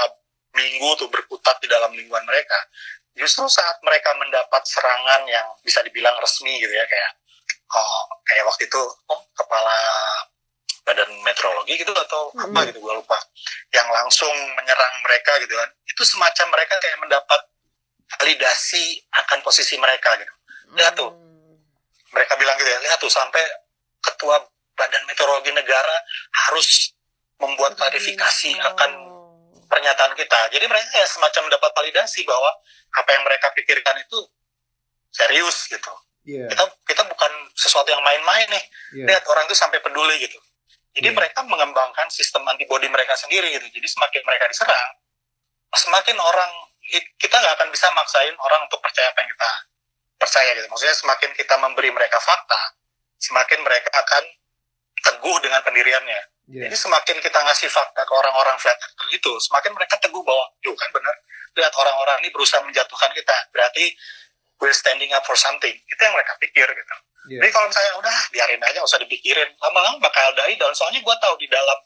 [0.54, 2.60] minggu tuh berkutat di dalam lingkungan mereka.
[3.16, 7.12] Justru saat mereka mendapat serangan yang bisa dibilang resmi gitu ya kayak
[7.68, 9.78] oh, kayak waktu itu oh, kepala
[10.86, 12.68] badan meteorologi gitu atau apa Mm-mm.
[12.70, 13.18] gitu gue lupa
[13.74, 17.42] yang langsung menyerang mereka gitu kan itu semacam mereka kayak mendapat
[18.06, 20.30] validasi akan posisi mereka gitu
[20.78, 21.10] Lihat tuh.
[21.10, 21.58] Hmm.
[22.14, 23.42] mereka bilang gitu ya lihat tuh sampai
[23.98, 24.38] ketua
[24.78, 25.98] badan meteorologi negara
[26.46, 26.94] harus
[27.42, 28.70] membuat klarifikasi Oh.
[28.72, 28.92] akan
[29.66, 32.52] pernyataan kita jadi mereka ya semacam mendapat validasi bahwa
[32.94, 34.22] apa yang mereka pikirkan itu
[35.10, 35.90] serius gitu
[36.26, 36.50] Iya.
[36.50, 38.66] kita kita bukan sesuatu yang main-main nih.
[39.02, 39.06] Iya.
[39.16, 40.38] lihat orang tuh sampai peduli gitu.
[40.96, 41.16] Jadi Iya.
[41.16, 43.68] mereka mengembangkan sistem antibodi mereka sendiri gitu.
[43.68, 44.92] Jadi semakin mereka diserang
[45.76, 46.52] semakin orang
[47.20, 49.52] kita nggak akan bisa maksain orang untuk percaya apa yang kita
[50.16, 50.68] percaya gitu.
[50.72, 52.80] Maksudnya semakin kita memberi mereka fakta
[53.20, 54.24] semakin mereka akan
[55.02, 56.22] teguh dengan pendiriannya.
[56.46, 56.70] Iya.
[56.70, 60.78] jadi semakin kita ngasih fakta ke orang-orang flat earther itu semakin mereka teguh bahwa yuk
[60.78, 61.18] kan benar
[61.58, 63.34] lihat orang-orang ini berusaha menjatuhkan kita.
[63.50, 63.98] Berarti
[64.62, 65.74] we're standing up for something.
[65.74, 66.96] Itu yang mereka pikir gitu
[67.26, 67.40] Iya.
[67.42, 71.36] jadi kalau misalnya udah biarin aja usah dipikirin lama-lama bakal die down soalnya gue tahu
[71.36, 71.80] di dalam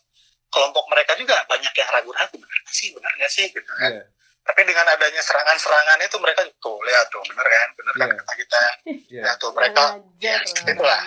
[0.47, 4.03] kelompok mereka juga banyak yang ragu-ragu bener nggak sih bener nggak sih gitu kan Iya.
[4.41, 8.17] tapi dengan adanya serangan-serangan itu mereka tuh lihat tuh bener kan bener kan Iya.
[8.17, 8.61] kata kita
[9.07, 9.21] Iya.
[9.23, 9.81] lihat tuh mereka
[10.17, 10.35] ya,
[10.65, 11.01] itulah.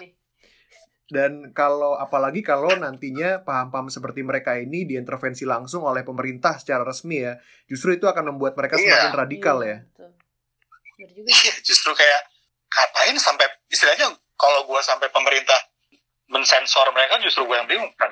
[1.12, 7.20] Dan kalau apalagi kalau nantinya paham-paham seperti mereka ini diintervensi langsung oleh pemerintah secara resmi
[7.20, 7.36] ya,
[7.68, 8.96] justru itu akan membuat mereka Iya.
[8.96, 10.08] semakin radikal Iya, ya.
[11.04, 12.22] Iya, justru kayak
[12.70, 14.08] ngapain sampai istilahnya
[14.42, 15.70] kalau gue sampai pemerintah
[16.26, 18.10] mensensor mereka justru gue yang bingung peran,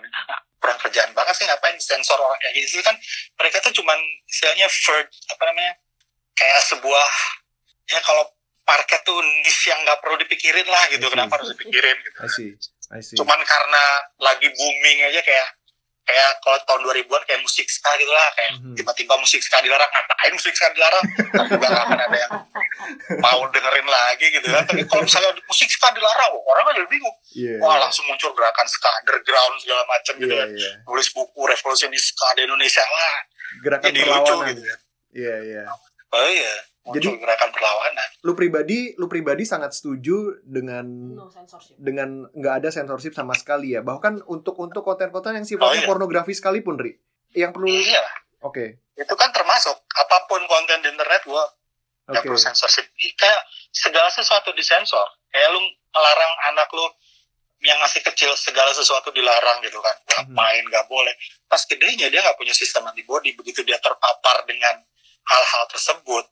[0.63, 2.79] peran kerjaan banget sih ngapain sensor orang kayak gitu?
[2.87, 2.95] Kan
[3.35, 3.99] mereka tuh cuman
[4.31, 5.75] istilahnya for apa namanya
[6.39, 7.09] kayak sebuah
[7.91, 8.23] ya kalau
[8.63, 11.03] parket tuh niche yang nggak perlu dipikirin lah gitu.
[11.11, 12.19] Kenapa harus dipikirin gitu?
[12.23, 12.51] I see.
[12.95, 13.19] I see.
[13.19, 13.85] Cuman karena
[14.23, 15.49] lagi booming aja kayak
[16.11, 18.75] kayak kalau tahun 2000-an kayak musik ska gitu lah kayak Mhm.
[18.75, 21.05] tiba-tiba musik ska dilarang ngapain musik ska dilarang?
[21.31, 22.33] Kan juga nggak akan ada yang
[23.19, 24.67] mau dengerin lagi gitu kan.
[24.67, 27.17] Tapi kalau misalnya musik ska dilarang orang kan jadi bingung.
[27.31, 30.71] Iya, wah langsung muncul gerakan ska underground segala macam gitu Iya, kan iya.
[30.83, 33.17] nulis buku revolusi di ska di Indonesia wah
[33.63, 34.79] Gerakan jadi lucu gitu kan
[35.11, 35.63] Iya, iya.
[36.11, 40.85] Oh iya muncul Jadi- gerakan perlawanan Lu pribadi, lu pribadi sangat setuju dengan
[41.17, 43.81] no censorship dengan nggak ada sensorship sama sekali ya.
[43.81, 45.89] Bahkan untuk untuk konten-konten yang sifatnya Oh, iya.
[45.89, 46.93] pornografi sekalipun, Ri.
[47.33, 48.05] Yang perlu iya
[48.41, 48.77] Oke.
[48.93, 51.45] itu kan termasuk apa pun konten di internet gua
[52.07, 52.29] nggak Oke.
[52.29, 52.85] perlu censorship
[53.15, 53.41] kayak
[53.71, 56.85] segala sesuatu disensor kayak lu melarang anak lu
[57.61, 60.35] yang masih kecil segala sesuatu dilarang gitu kan nggak Mhm.
[60.35, 61.13] main nggak boleh
[61.47, 64.81] pas gedenya dia nggak punya sistem antibody begitu dia terpapar dengan
[65.27, 66.25] hal-hal tersebut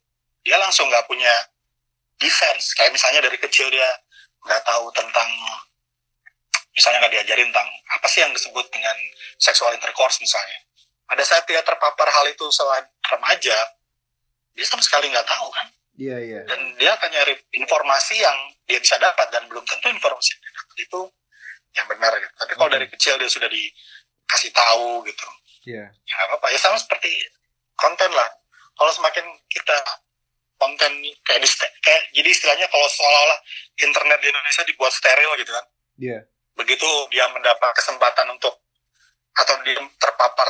[0.43, 1.33] dia langsung nggak punya
[2.19, 3.87] defense kayak misalnya dari kecil dia
[4.47, 5.29] nggak tahu tentang
[6.73, 8.95] misalnya nggak diajarin tentang apa sih yang disebut dengan
[9.39, 10.59] sexual intercourse misalnya
[11.09, 13.59] pada saat dia terpapar hal itu saat remaja
[14.55, 15.69] dia sama sekali nggak tahu kan
[15.99, 16.41] Iya, iya.
[16.47, 18.39] dan dia akan nyari informasi yang
[18.71, 21.01] dia bisa dapat dan belum tentu informasi yang dia dapat itu
[21.75, 22.35] yang benar gitu.
[22.39, 25.27] Tapi kalau dari kecil dia sudah dikasih tahu gitu,
[25.67, 25.91] Iya.
[25.91, 26.47] ya nggak apa-apa.
[26.55, 27.11] Ya sama seperti
[27.75, 28.31] konten lah.
[28.79, 29.75] Kalau semakin kita
[30.59, 30.93] konten
[31.27, 31.49] kayak di
[31.83, 33.41] kayak jadi istilahnya kalau seolah-olah
[33.83, 35.65] internet di Indonesia dibuat steril gitu kan.
[35.99, 36.19] Iya.
[36.55, 38.55] Begitu dia mendapat kesempatan untuk
[39.35, 40.49] atau dia terpapar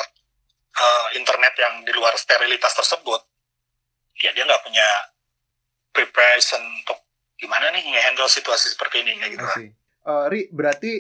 [0.77, 3.21] eh, internet yang di luar sterilitas tersebut,
[4.25, 4.89] ya dia nggak punya
[5.93, 6.97] preparation untuk
[7.37, 9.45] gimana nih nge-handle situasi seperti ini kayak gitu.
[9.45, 9.69] I see.
[10.09, 10.93] Eh, Ri, berarti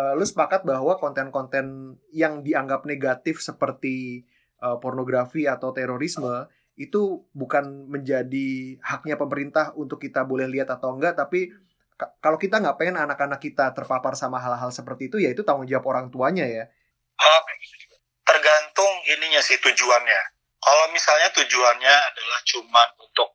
[0.00, 4.24] eh, lu sepakat bahwa konten-konten yang dianggap negatif seperti
[4.64, 11.14] eh, pornografi atau terorisme itu bukan menjadi haknya pemerintah untuk kita boleh lihat atau enggak,
[11.14, 11.54] tapi
[11.94, 15.70] ka- kalau kita nggak pengen anak-anak kita terpapar sama hal-hal seperti itu, ya itu tanggung
[15.70, 16.66] jawab orang tuanya ya.
[17.14, 17.94] Kayak gitu.
[18.26, 20.20] Tergantung ininya sih tujuannya.
[20.58, 23.28] Kalau misalnya tujuannya adalah cuman untuk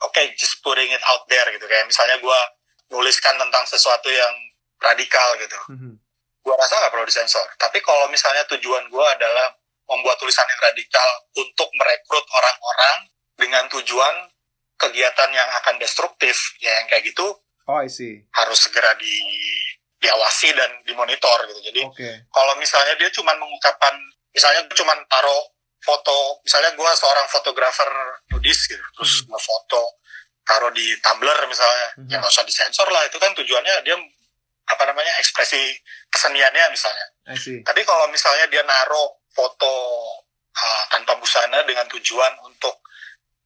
[0.00, 2.40] oke just putting it out there gitu kayak misalnya gua
[2.88, 4.32] nuliskan tentang sesuatu yang
[4.80, 5.58] radikal gitu.
[5.76, 5.92] Mhm.
[6.40, 7.44] Gua rasa nggak perlu disensor.
[7.60, 9.59] Tapi kalau misalnya tujuan gua adalah
[9.90, 12.96] membuat tulisan yang radikal untuk merekrut orang-orang
[13.34, 14.30] dengan tujuan
[14.76, 17.26] kegiatan yang akan destruktif, ya yang kayak gitu
[17.66, 18.24] Oh, I see.
[18.32, 19.14] harus segera di
[19.98, 21.60] diawasi dan dimonitor gitu.
[21.62, 22.10] Jadi Oke.
[22.26, 23.92] kalau misalnya dia cuma mengucapkan
[24.32, 25.44] misalnya cuma taruh
[25.78, 27.88] foto misalnya gue seorang fotografer
[28.30, 29.28] nudis gitu terus Mhm.
[29.28, 29.84] ngefoto
[30.40, 33.96] taruh di Tumblr misalnya ya nggak usah disensor lah itu kan tujuannya dia
[34.66, 35.76] apa namanya ekspresi
[36.08, 37.60] keseniannya misalnya I see.
[37.60, 39.72] tapi kalau misalnya dia naruh foto
[40.54, 42.82] uh, tanpa busana dengan tujuan untuk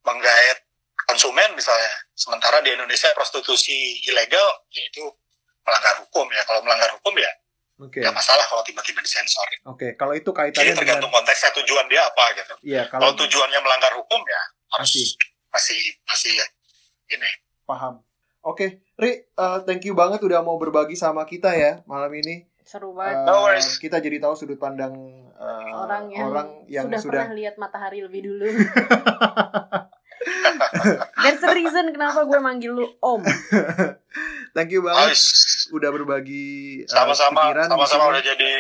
[0.05, 0.65] menggait
[1.05, 5.05] konsumen misalnya sementara di Indonesia prostitusi ilegal ya itu
[5.65, 7.33] melanggar hukum ya kalau melanggar hukum ya
[7.83, 7.99] Oke.
[8.01, 12.07] nggak masalah kalau tiba-tiba disensor Oke, kalau itu jadi kaitannya dengan tergantung konteksnya tujuan dia
[12.07, 12.55] apa gitu.
[12.63, 14.43] Iya, Kalau kalau tujuannya melanggar hukum ya
[14.79, 15.09] harus Masih.
[15.51, 16.33] masih masih
[17.11, 17.31] ini.
[17.67, 18.05] paham.
[18.45, 22.45] Oke, Ri, eh, thank you banget udah mau berbagi sama kita ya malam ini.
[22.65, 23.77] Seru Eh, banget No worries.
[23.77, 24.97] kita jadi tahu sudut pandang
[25.31, 28.49] eh, orang yang, orang yang sudah, sudah, pernah lihat matahari lebih dulu
[31.17, 33.21] There's a reason kenapa gue manggil lu om
[34.57, 35.25] thank you banget Guys,
[35.71, 36.47] udah berbagi
[36.81, 38.53] eh, sama-sama pikiran di sama-sama udah jadi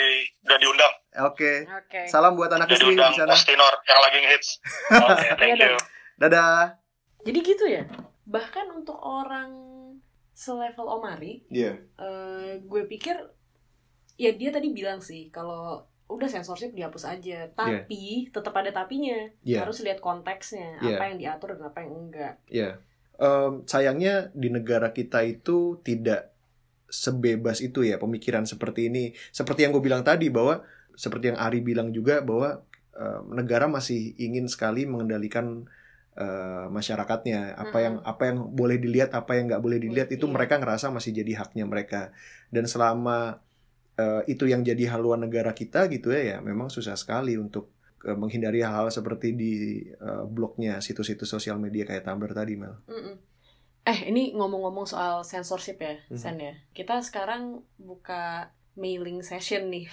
[0.42, 0.94] udah diundang.
[1.24, 3.30] Oke, Oke salam buat anak Udah istri di sana.
[3.30, 4.48] Postinor yang lagi ngehits.
[5.06, 5.76] Oke, thank Iya you.
[6.16, 6.76] Dadah.
[7.24, 7.84] Jadi gitu ya
[8.24, 9.50] Bahkan untuk orang
[10.30, 11.80] selevel Omari Iya.
[11.96, 13.16] eh, Gue pikir
[14.14, 19.64] Ya dia tadi bilang sih Kalau udah sensorship dihapus aja Tapi tetap ada tapinya Iya.
[19.64, 20.96] Harus lihat konteksnya Iya.
[20.98, 22.70] Apa yang diatur dan apa yang enggak Iya.
[23.14, 26.34] Em, sayangnya di negara kita itu tidak
[26.90, 29.14] sebebas itu ya pemikiran seperti ini.
[29.30, 30.62] Seperti yang gue bilang tadi bahwa
[30.94, 32.62] seperti yang Ari bilang juga bahwa
[32.94, 35.62] em, negara masih ingin sekali mengendalikan
[36.14, 37.54] eh, masyarakatnya.
[37.54, 37.82] Apa Mm-mm.
[37.82, 40.34] yang apa yang boleh dilihat, apa yang nggak boleh dilihat itu Iya.
[40.34, 42.10] mereka ngerasa masih jadi haknya mereka.
[42.54, 43.42] Dan selama
[43.98, 47.70] eh, itu yang jadi haluan negara kita gitu ya, ya memang susah sekali untuk
[48.06, 49.52] eh, menghindari hal-hal seperti di
[49.90, 52.74] eh, blognya situs-situs sosial media kayak Tumblr tadi Mel.
[52.90, 53.16] Mm-mm.
[53.84, 56.16] Eh ini ngomong-ngomong soal censorship ya Mhm.
[56.16, 58.48] Sen ya Kita sekarang buka
[58.80, 59.84] mailing session nih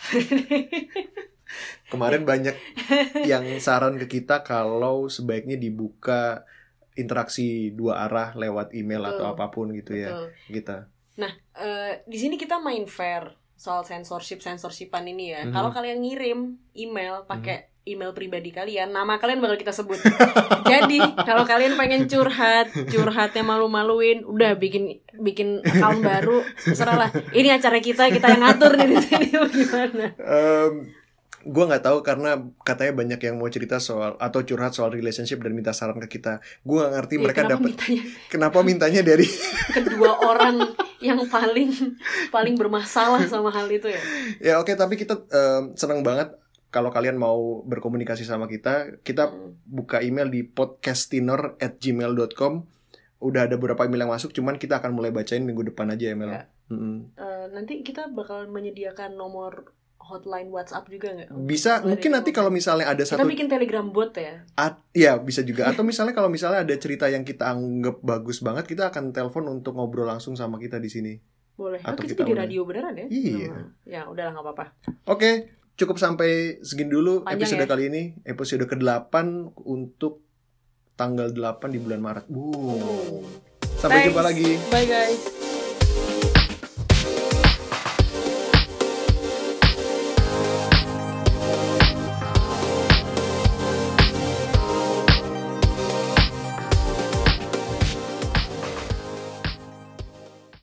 [1.92, 2.56] Kemarin banyak
[3.28, 6.48] yang saran ke kita kalau sebaiknya dibuka
[6.96, 9.34] interaksi dua arah lewat email atau Betul.
[9.36, 10.28] apa pun gitu ya Betul.
[10.56, 10.78] kita.
[11.60, 15.46] Eh, di sini kita main fair soal censorship censorshipan ini ya.
[15.46, 15.54] Mhm.
[15.54, 20.02] Kalau kalian ngirim email pakai email pribadi kalian, nama kalian bakal kita sebut.
[20.72, 27.10] Jadi kalau kalian pengen curhat, curhatnya malu-maluin, udah bikin bikin account baru, terserah lah.
[27.34, 29.28] Ini acara kita, kita yang ngatur nih di sini
[29.62, 30.06] gimana.
[30.18, 30.74] Em,
[31.42, 35.52] gue nggak tahu karena katanya banyak yang mau cerita soal atau curhat soal relationship dan
[35.52, 36.40] minta saran ke kita.
[36.62, 37.74] Gue nggak ngerti Ya, mereka dapat
[38.30, 39.26] kenapa mintanya dari
[39.76, 40.62] kedua orang
[41.02, 41.74] yang paling
[42.30, 44.02] paling bermasalah sama hal itu ya.
[44.54, 46.38] ya oke tapi kita em, senang banget
[46.72, 49.58] kalau kalian mau berkomunikasi sama kita kita Hmm.
[49.66, 52.54] buka email di podcastinor@gmail.com
[53.22, 56.32] udah ada beberapa email yang masuk cuman kita akan mulai bacain minggu depan aja email.
[56.32, 56.44] Ya.
[56.72, 57.14] Mm-mm.
[57.14, 59.76] Eh, nanti kita bakal menyediakan nomor
[60.12, 61.28] hotline WhatsApp juga nggak?
[61.48, 64.44] Bisa Dari- mungkin nanti kalau misalnya ada kita satu bikin Telegram bot ya.
[64.60, 68.68] At, ya bisa juga atau misalnya kalau misalnya ada cerita yang kita anggap bagus banget
[68.68, 71.14] kita akan telepon untuk ngobrol langsung sama kita di sini.
[71.56, 71.80] Boleh.
[71.82, 73.08] Oh, Atau kita, kita di radio beneran ya?
[73.08, 73.48] Iya.
[73.48, 74.66] Nah, ya udahlah nggak apa-apa.
[75.08, 75.32] Oke,
[75.78, 77.70] cukup sampai segini dulu Panjang episode ya?
[77.70, 79.14] kali ini, episode ke-8
[79.64, 80.26] untuk
[80.96, 82.26] tanggal 8 di bulan Maret.
[82.28, 83.22] Boom.
[83.78, 84.08] Sampai Thanks.
[84.14, 84.50] jumpa lagi.
[84.70, 85.51] Bye guys.